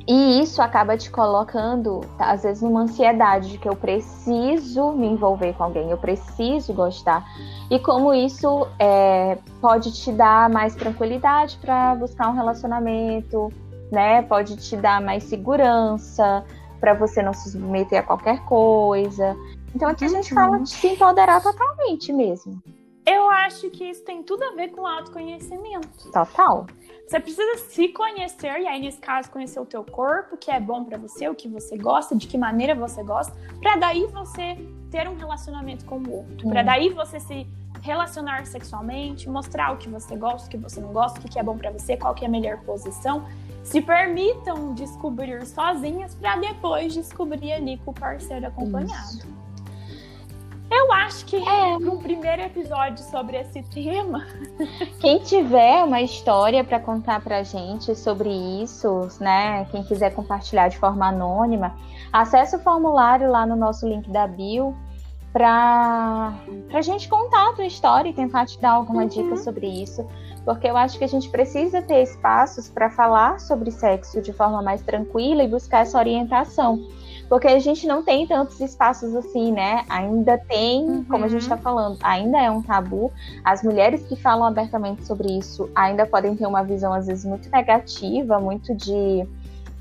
E 0.08 0.42
isso 0.42 0.62
acaba 0.62 0.98
te 0.98 1.12
colocando, 1.12 2.02
tá, 2.18 2.32
às 2.32 2.44
vezes, 2.44 2.64
numa 2.64 2.82
ansiedade 2.82 3.52
de 3.52 3.58
que 3.58 3.70
eu 3.70 3.76
preciso 3.76 4.92
me 4.94 5.08
envolver 5.08 5.54
com 5.54 5.64
alguém, 5.64 5.90
eu 5.90 5.98
preciso 5.98 6.74
gostar. 6.74 7.24
E 7.70 7.78
como 7.80 8.14
isso 8.14 8.68
é, 8.80 9.38
pode 9.62 9.92
te 9.92 10.12
dar 10.12 10.50
mais 10.50 10.74
tranquilidade 10.76 11.58
para 11.62 11.94
buscar 11.96 12.30
um 12.30 12.34
relacionamento, 12.34 13.52
né? 13.92 14.22
Pode 14.24 14.58
te 14.58 14.76
dar 14.76 15.02
mais 15.02 15.24
segurança 15.24 16.44
para 16.80 16.94
você 16.94 17.22
não 17.22 17.34
se 17.34 17.52
submeter 17.52 18.00
a 18.00 18.04
qualquer 18.04 18.44
coisa. 18.46 19.36
Então 19.76 19.88
aqui 19.90 20.06
a 20.06 20.08
gente 20.08 20.34
fala 20.34 20.60
de 20.60 20.70
se 20.70 20.88
empoderar 20.88 21.42
totalmente 21.42 22.12
mesmo. 22.12 22.62
Eu 23.10 23.28
acho 23.28 23.72
que 23.72 23.86
isso 23.86 24.04
tem 24.04 24.22
tudo 24.22 24.44
a 24.44 24.52
ver 24.52 24.70
com 24.70 24.86
autoconhecimento. 24.86 26.12
Total. 26.12 26.68
Você 27.08 27.20
precisa 27.20 27.58
se 27.58 27.88
conhecer, 27.88 28.60
e 28.62 28.68
aí, 28.68 28.80
nesse 28.80 29.00
caso, 29.00 29.32
conhecer 29.32 29.60
o 29.60 29.66
teu 29.66 29.84
corpo, 29.84 30.36
o 30.36 30.38
que 30.38 30.52
é 30.52 30.60
bom 30.60 30.84
para 30.84 30.96
você, 30.96 31.28
o 31.28 31.34
que 31.34 31.48
você 31.48 31.76
gosta, 31.76 32.16
de 32.16 32.28
que 32.28 32.38
maneira 32.38 32.76
você 32.76 33.02
gosta, 33.02 33.36
para 33.60 33.78
daí 33.78 34.06
você 34.06 34.56
ter 34.92 35.08
um 35.08 35.16
relacionamento 35.16 35.86
com 35.86 35.98
o 35.98 36.18
outro. 36.18 36.48
Hum. 36.48 36.52
Para 36.52 36.62
daí 36.62 36.90
você 36.90 37.20
se 37.20 37.48
relacionar 37.82 38.46
sexualmente, 38.46 39.28
mostrar 39.28 39.74
o 39.74 39.78
que 39.78 39.90
você 39.90 40.16
gosta, 40.16 40.48
o 40.48 40.52
que 40.52 40.58
você 40.58 40.80
não 40.80 40.94
gosta, 40.94 41.20
o 41.20 41.24
que 41.24 41.40
é 41.40 41.44
bom 41.44 41.58
para 41.58 41.72
você, 41.72 41.98
qual 41.98 42.14
que 42.14 42.24
é 42.24 42.28
a 42.28 42.32
melhor 42.32 42.60
posição. 42.62 43.26
Se 43.64 43.82
permitam 43.82 44.76
descobrir 44.76 45.44
sozinhas 45.48 46.14
para 46.14 46.36
depois 46.36 46.94
descobrir 46.94 47.54
ali 47.54 47.78
com 47.80 47.90
o 47.90 47.94
parceiro 47.94 48.46
acompanhado. 48.46 49.18
Isso. 49.18 49.49
Eu 50.72 50.92
acho 50.94 51.26
que 51.26 51.36
é 51.36 51.78
um 51.78 51.98
primeiro 51.98 52.44
episódio 52.44 53.04
sobre 53.06 53.38
esse 53.38 53.64
tema. 53.64 54.26
Quem 55.00 55.20
tiver 55.20 55.84
uma 55.84 56.02
história 56.02 56.64
para 56.64 56.80
contar 56.80 57.22
pra 57.22 57.42
gente 57.42 57.96
sobre 57.96 58.30
isso, 58.30 59.08
né? 59.20 59.66
Quem 59.72 59.84
quiser 59.84 60.14
compartilhar 60.14 60.68
de 60.68 60.78
forma 60.78 61.08
anônima, 61.08 61.76
acesse 62.14 62.56
o 62.56 62.60
formulário 62.60 63.32
lá 63.32 63.46
no 63.46 63.56
nosso 63.56 63.88
link 63.88 64.10
da 64.12 64.28
bio 64.28 64.76
para 65.34 66.34
a 66.74 66.82
gente 66.82 67.08
contar 67.08 67.50
a 67.50 67.54
tua 67.54 67.66
história 67.66 68.10
e 68.10 68.14
tentar 68.14 68.46
te 68.46 68.60
dar 68.60 68.72
alguma 68.72 69.04
uhum. 69.04 69.08
dica 69.08 69.38
sobre 69.38 69.68
isso, 69.68 70.06
porque 70.44 70.68
eu 70.68 70.76
acho 70.76 70.98
que 70.98 71.04
a 71.04 71.08
gente 71.08 71.30
precisa 71.30 71.82
ter 71.82 72.02
espaços 72.02 72.70
para 72.70 72.90
falar 72.90 73.40
sobre 73.40 73.72
sexo 73.72 74.22
de 74.22 74.34
forma 74.34 74.62
mais 74.62 74.82
tranquila 74.82 75.44
e 75.44 75.48
buscar 75.48 75.82
essa 75.82 75.98
orientação. 75.98 76.88
Porque 77.30 77.48
a 77.48 77.60
gente 77.60 77.86
não 77.86 78.04
tem 78.04 78.26
tantos 78.26 78.60
espaços 78.60 79.16
assim, 79.16 79.52
né? 79.52 79.86
Ainda 79.88 80.36
tem, 80.36 80.84
uhum. 80.84 81.04
como 81.04 81.26
a 81.26 81.28
gente 81.28 81.44
está 81.44 81.56
falando, 81.56 82.00
ainda 82.02 82.42
é 82.42 82.50
um 82.50 82.62
tabu. 82.62 83.12
As 83.46 83.62
mulheres 83.62 84.04
que 84.08 84.16
falam 84.16 84.48
abertamente 84.48 85.06
sobre 85.06 85.38
isso 85.38 85.70
ainda 85.76 86.08
podem 86.08 86.36
ter 86.36 86.48
uma 86.48 86.64
visão, 86.64 86.92
às 86.92 87.06
vezes, 87.06 87.24
muito 87.24 87.48
negativa, 87.52 88.40
muito 88.40 88.74
de. 88.76 89.28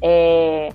É... 0.02 0.70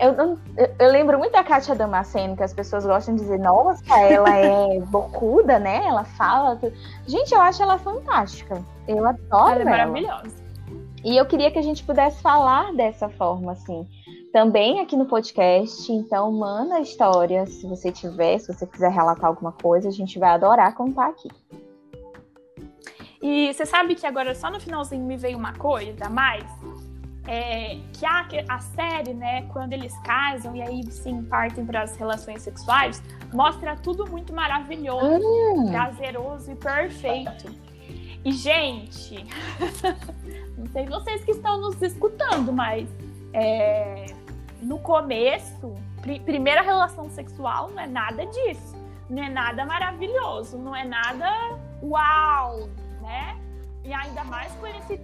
Eu, 0.00 0.12
eu, 0.12 0.38
eu, 0.80 0.90
lembro 0.90 1.16
muito 1.16 1.32
da 1.32 1.44
Kátia 1.44 1.74
Damasceno, 1.74 2.36
que 2.36 2.42
as 2.42 2.52
pessoas 2.52 2.84
gostam 2.84 3.14
de 3.14 3.22
dizer, 3.22 3.38
nossa, 3.38 3.98
ela 4.00 4.36
é 4.36 4.80
bocuda, 4.90 5.58
né? 5.58 5.82
Ela 5.86 6.04
fala. 6.04 6.60
Gente, 7.06 7.32
eu 7.32 7.40
acho 7.40 7.62
ela 7.62 7.78
fantástica. 7.78 8.62
Eu 8.86 9.06
adoro 9.06 9.60
ela. 9.60 9.70
É 9.70 9.80
ela. 9.80 9.86
maravilhosa. 9.86 10.44
E 11.02 11.16
eu 11.16 11.24
queria 11.24 11.50
que 11.50 11.58
a 11.58 11.62
gente 11.62 11.84
pudesse 11.84 12.20
falar 12.20 12.74
dessa 12.74 13.08
forma, 13.08 13.52
assim 13.52 13.86
também 14.36 14.80
aqui 14.80 14.94
no 14.96 15.06
podcast. 15.06 15.90
Então, 15.90 16.30
manda 16.30 16.74
a 16.74 16.80
história 16.82 17.46
se 17.46 17.66
você 17.66 17.90
tiver, 17.90 18.38
se 18.38 18.52
você 18.52 18.66
quiser 18.66 18.92
relatar 18.92 19.24
alguma 19.24 19.50
coisa, 19.50 19.88
a 19.88 19.90
gente 19.90 20.18
vai 20.18 20.28
adorar 20.28 20.74
contar 20.74 21.06
aqui. 21.06 21.30
E 23.22 23.50
você 23.54 23.64
sabe 23.64 23.94
que 23.94 24.06
agora 24.06 24.34
só 24.34 24.50
no 24.50 24.60
finalzinho 24.60 25.06
me 25.06 25.16
veio 25.16 25.38
uma 25.38 25.54
coisa 25.54 26.04
a 26.04 26.10
mais? 26.10 26.44
É, 27.26 27.78
que 27.94 28.04
a, 28.04 28.26
a 28.46 28.58
série, 28.58 29.14
né, 29.14 29.48
quando 29.54 29.72
eles 29.72 29.98
casam 30.00 30.54
e 30.54 30.60
aí 30.60 30.82
sim 30.92 31.22
partem 31.22 31.64
para 31.64 31.84
as 31.84 31.96
relações 31.96 32.42
sexuais, 32.42 33.02
mostra 33.32 33.74
tudo 33.74 34.06
muito 34.06 34.34
maravilhoso, 34.34 35.26
hum. 35.26 35.70
prazeroso 35.70 36.52
e 36.52 36.56
perfeito. 36.56 37.50
E, 38.22 38.32
gente, 38.32 39.24
não 40.58 40.66
sei 40.66 40.84
vocês 40.84 41.24
que 41.24 41.30
estão 41.30 41.58
nos 41.58 41.80
escutando, 41.80 42.52
mas 42.52 42.86
é, 43.32 44.06
no 44.66 44.78
começo, 44.80 45.74
pr 46.02 46.20
primeira 46.24 46.60
relação 46.60 47.08
sexual 47.08 47.70
não 47.70 47.80
é 47.80 47.86
nada 47.86 48.26
disso. 48.26 48.74
Não 49.08 49.22
é 49.22 49.28
nada 49.28 49.64
maravilhoso, 49.64 50.58
não 50.58 50.74
é 50.74 50.84
nada 50.84 51.30
uau, 51.80 52.68
né? 53.00 53.38
E 53.84 53.94
ainda 53.94 54.24
mais 54.24 54.52
por 54.54 54.68
esse, 54.68 55.00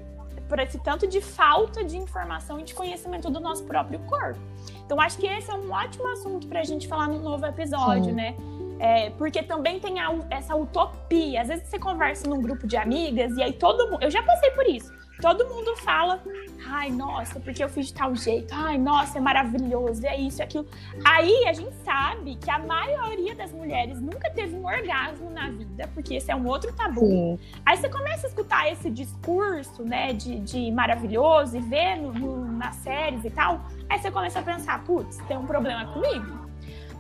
por 0.49 0.59
esse 0.59 0.79
tanto 0.81 1.07
de 1.07 1.21
falta 1.21 1.85
de 1.85 1.97
informação 1.97 2.59
e 2.59 2.65
de 2.65 2.75
conhecimento 2.75 3.31
do 3.31 3.39
nosso 3.39 3.63
próprio 3.63 4.01
corpo. 4.01 4.41
Então, 4.85 5.01
acho 5.01 5.17
que 5.19 5.27
esse 5.27 5.49
é 5.49 5.55
um 5.55 5.71
ótimo 5.71 6.09
assunto 6.09 6.49
para 6.49 6.61
a 6.61 6.65
gente 6.65 6.89
falar 6.89 7.07
no 7.07 7.21
novo 7.21 7.47
episódio, 7.47 8.07
Sim. 8.07 8.13
né? 8.13 8.35
É, 8.81 9.11
porque 9.11 9.45
também 9.45 9.79
tem 9.79 10.01
a, 10.01 10.13
essa 10.29 10.57
utopia. 10.57 11.43
Às 11.43 11.47
vezes 11.47 11.69
você 11.69 11.79
conversa 11.79 12.29
num 12.29 12.43
grupo 12.43 12.67
de 12.67 12.77
amigas 12.77 13.37
e 13.37 13.43
aí 13.43 13.53
todo 13.53 13.89
mundo. 13.89 14.03
Eu 14.03 14.11
já 14.11 14.25
passei 14.25 14.51
por 14.51 14.67
isso. 14.67 14.93
Todo 15.21 15.47
mundo 15.49 15.77
fala, 15.77 16.21
ai, 16.67 16.91
nossa, 16.91 17.41
porque 17.41 17.63
eu 17.63 17.69
fiz 17.69 17.87
de 17.87 17.95
tal 17.95 18.15
jeito, 18.15 18.53
ai, 18.55 18.79
nossa, 18.79 19.19
é 19.19 19.21
maravilhoso, 19.21 20.07
é 20.07 20.17
isso, 20.19 20.43
é 20.43 20.45
aquilo. 20.45 20.67
Aí 21.05 21.47
a 21.47 21.53
gente 21.53 21.75
sabe 21.85 22.37
que 22.37 22.51
a 22.51 22.59
maioria 22.59 23.35
das 23.35 23.53
mulheres 23.53 24.01
nunca 24.01 24.31
teve 24.31 24.55
um 24.57 24.65
orgasmo 24.65 25.31
na 25.31 25.49
vida, 25.51 25.89
porque 25.95 26.15
esse 26.15 26.31
é 26.31 26.37
um 26.37 26.47
outro 26.47 26.73
tabu. 26.75 27.01
Sim. 27.01 27.39
Aí 27.65 27.77
você 27.77 27.89
começa 27.89 28.27
a 28.27 28.29
escutar 28.29 28.71
esse 28.71 28.91
discurso, 28.91 29.83
né, 29.83 30.13
de, 30.13 30.41
de 30.41 30.71
maravilhoso 30.71 31.57
e 31.57 31.61
ver 31.61 31.97
no, 31.97 32.13
no, 32.13 32.53
nas 32.53 32.77
séries 32.77 33.25
e 33.25 33.31
tal, 33.31 33.61
aí 33.89 33.99
você 33.99 34.11
começa 34.11 34.39
a 34.39 34.43
pensar, 34.43 34.83
putz, 34.85 35.19
tem 35.29 35.37
um 35.37 35.47
problema 35.47 35.87
comigo 35.93 36.43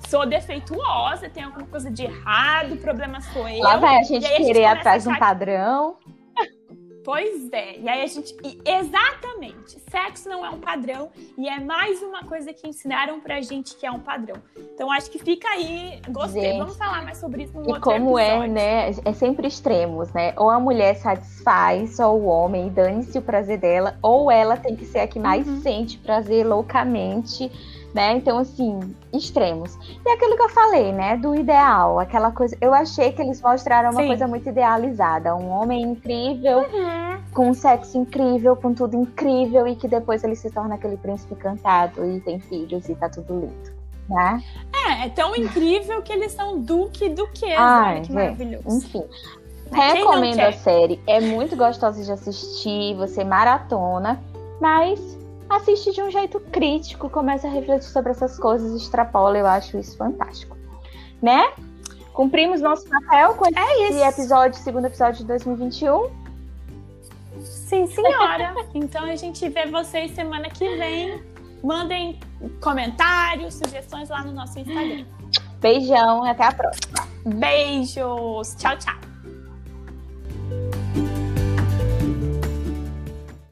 sou 0.08 0.26
defeituosa, 0.26 1.30
tem 1.30 1.44
alguma 1.44 1.66
coisa 1.66 1.90
de 1.90 2.02
errado, 2.02 2.74
o 2.74 2.76
problema 2.76 3.20
sou 3.20 3.48
eu. 3.48 3.62
Lá 3.62 3.76
vai 3.76 3.96
a 3.96 4.02
gente 4.02 4.28
querer 4.28 4.66
atrás 4.66 5.04
de 5.04 5.08
um 5.08 5.16
padrão. 5.16 5.96
Pois 7.04 7.52
é. 7.52 7.78
E 7.78 7.88
aí 7.88 8.02
a 8.02 8.06
gente. 8.06 8.36
E 8.44 8.60
exatamente. 8.64 9.78
Sexo 9.90 10.28
não 10.28 10.44
é 10.44 10.50
um 10.50 10.60
padrão. 10.60 11.10
E 11.36 11.48
é 11.48 11.58
mais 11.58 12.02
uma 12.02 12.24
coisa 12.24 12.52
que 12.52 12.68
ensinaram 12.68 13.20
pra 13.20 13.40
gente 13.40 13.76
que 13.76 13.84
é 13.84 13.90
um 13.90 14.00
padrão. 14.00 14.36
Então 14.74 14.90
acho 14.90 15.10
que 15.10 15.18
fica 15.18 15.48
aí. 15.48 16.00
Gostei. 16.08 16.42
Gente, 16.42 16.58
Vamos 16.58 16.76
falar 16.76 17.02
mais 17.02 17.18
sobre 17.18 17.44
isso 17.44 17.54
no 17.54 17.64
e 17.64 17.72
outro 17.72 17.82
como 17.82 18.18
é, 18.18 18.28
episódio. 18.28 18.44
é, 18.44 18.48
né? 18.48 18.90
É 19.04 19.12
sempre 19.12 19.48
extremos, 19.48 20.12
né? 20.12 20.32
Ou 20.36 20.50
a 20.50 20.60
mulher 20.60 20.94
satisfaz 20.96 21.96
só 21.96 22.14
o 22.14 22.24
homem 22.24 22.68
e 22.68 22.70
dane-se 22.70 23.18
o 23.18 23.22
prazer 23.22 23.58
dela, 23.58 23.98
ou 24.02 24.30
ela 24.30 24.56
tem 24.56 24.76
que 24.76 24.84
ser 24.84 25.00
a 25.00 25.06
que 25.06 25.18
mais 25.18 25.46
uhum. 25.46 25.60
sente 25.60 25.98
prazer 25.98 26.46
loucamente 26.46 27.50
né? 27.94 28.16
Então, 28.16 28.38
assim, 28.38 28.94
extremos. 29.12 29.78
E 30.04 30.08
aquilo 30.08 30.36
que 30.36 30.42
eu 30.42 30.48
falei, 30.48 30.92
né? 30.92 31.16
Do 31.16 31.34
ideal, 31.34 31.98
aquela 31.98 32.30
coisa. 32.30 32.56
Eu 32.60 32.72
achei 32.72 33.12
que 33.12 33.20
eles 33.20 33.40
mostraram 33.40 33.90
uma 33.90 34.00
Sim. 34.00 34.06
coisa 34.08 34.26
muito 34.26 34.48
idealizada. 34.48 35.34
Um 35.36 35.48
homem 35.50 35.82
incrível, 35.82 36.60
uhum. 36.60 37.22
com 37.32 37.50
um 37.50 37.54
sexo 37.54 37.98
incrível, 37.98 38.56
com 38.56 38.72
tudo 38.72 38.96
incrível, 38.96 39.66
e 39.66 39.76
que 39.76 39.86
depois 39.86 40.24
ele 40.24 40.36
se 40.36 40.50
torna 40.50 40.76
aquele 40.76 40.96
príncipe 40.96 41.34
cantado 41.34 42.04
e 42.04 42.20
tem 42.20 42.40
filhos 42.40 42.88
e 42.88 42.94
tá 42.94 43.08
tudo 43.08 43.40
lindo. 43.40 43.82
Né? 44.08 44.42
É, 44.88 45.06
é 45.06 45.08
tão 45.10 45.34
incrível 45.36 46.02
que 46.02 46.12
eles 46.12 46.32
são 46.32 46.60
duque 46.60 47.08
duquesa. 47.10 47.56
Ai, 47.58 48.00
que 48.00 48.12
maravilhoso. 48.12 48.78
Enfim. 48.78 49.04
Recomendo 49.70 50.40
a 50.40 50.52
série. 50.52 51.00
É 51.06 51.18
muito 51.20 51.56
gostosa 51.56 52.02
de 52.02 52.12
assistir, 52.12 52.94
você 52.94 53.24
maratona, 53.24 54.22
mas 54.60 55.18
assiste 55.54 55.92
de 55.92 56.02
um 56.02 56.10
jeito 56.10 56.40
crítico, 56.40 57.08
começa 57.08 57.46
a 57.46 57.50
refletir 57.50 57.88
sobre 57.88 58.10
essas 58.10 58.38
coisas, 58.38 58.80
extrapola, 58.80 59.38
eu 59.38 59.46
acho 59.46 59.78
isso 59.78 59.96
fantástico. 59.96 60.56
Né? 61.20 61.52
Cumprimos 62.12 62.60
nosso 62.60 62.86
papel 62.88 63.34
com 63.34 63.46
é 63.46 63.88
esse 63.88 64.02
episódio, 64.02 64.58
segundo 64.60 64.86
episódio 64.86 65.20
de 65.20 65.24
2021. 65.26 66.10
Sim, 67.40 67.86
senhora. 67.86 68.54
então 68.74 69.04
a 69.04 69.16
gente 69.16 69.48
vê 69.48 69.66
vocês 69.66 70.10
semana 70.12 70.48
que 70.50 70.76
vem. 70.76 71.22
Mandem 71.62 72.18
comentários, 72.60 73.54
sugestões 73.54 74.08
lá 74.08 74.24
no 74.24 74.32
nosso 74.32 74.58
Instagram. 74.58 75.04
Beijão, 75.60 76.24
até 76.24 76.44
a 76.44 76.52
próxima. 76.52 77.06
Beijos. 77.24 78.56
Tchau, 78.56 78.76
tchau. 78.76 79.01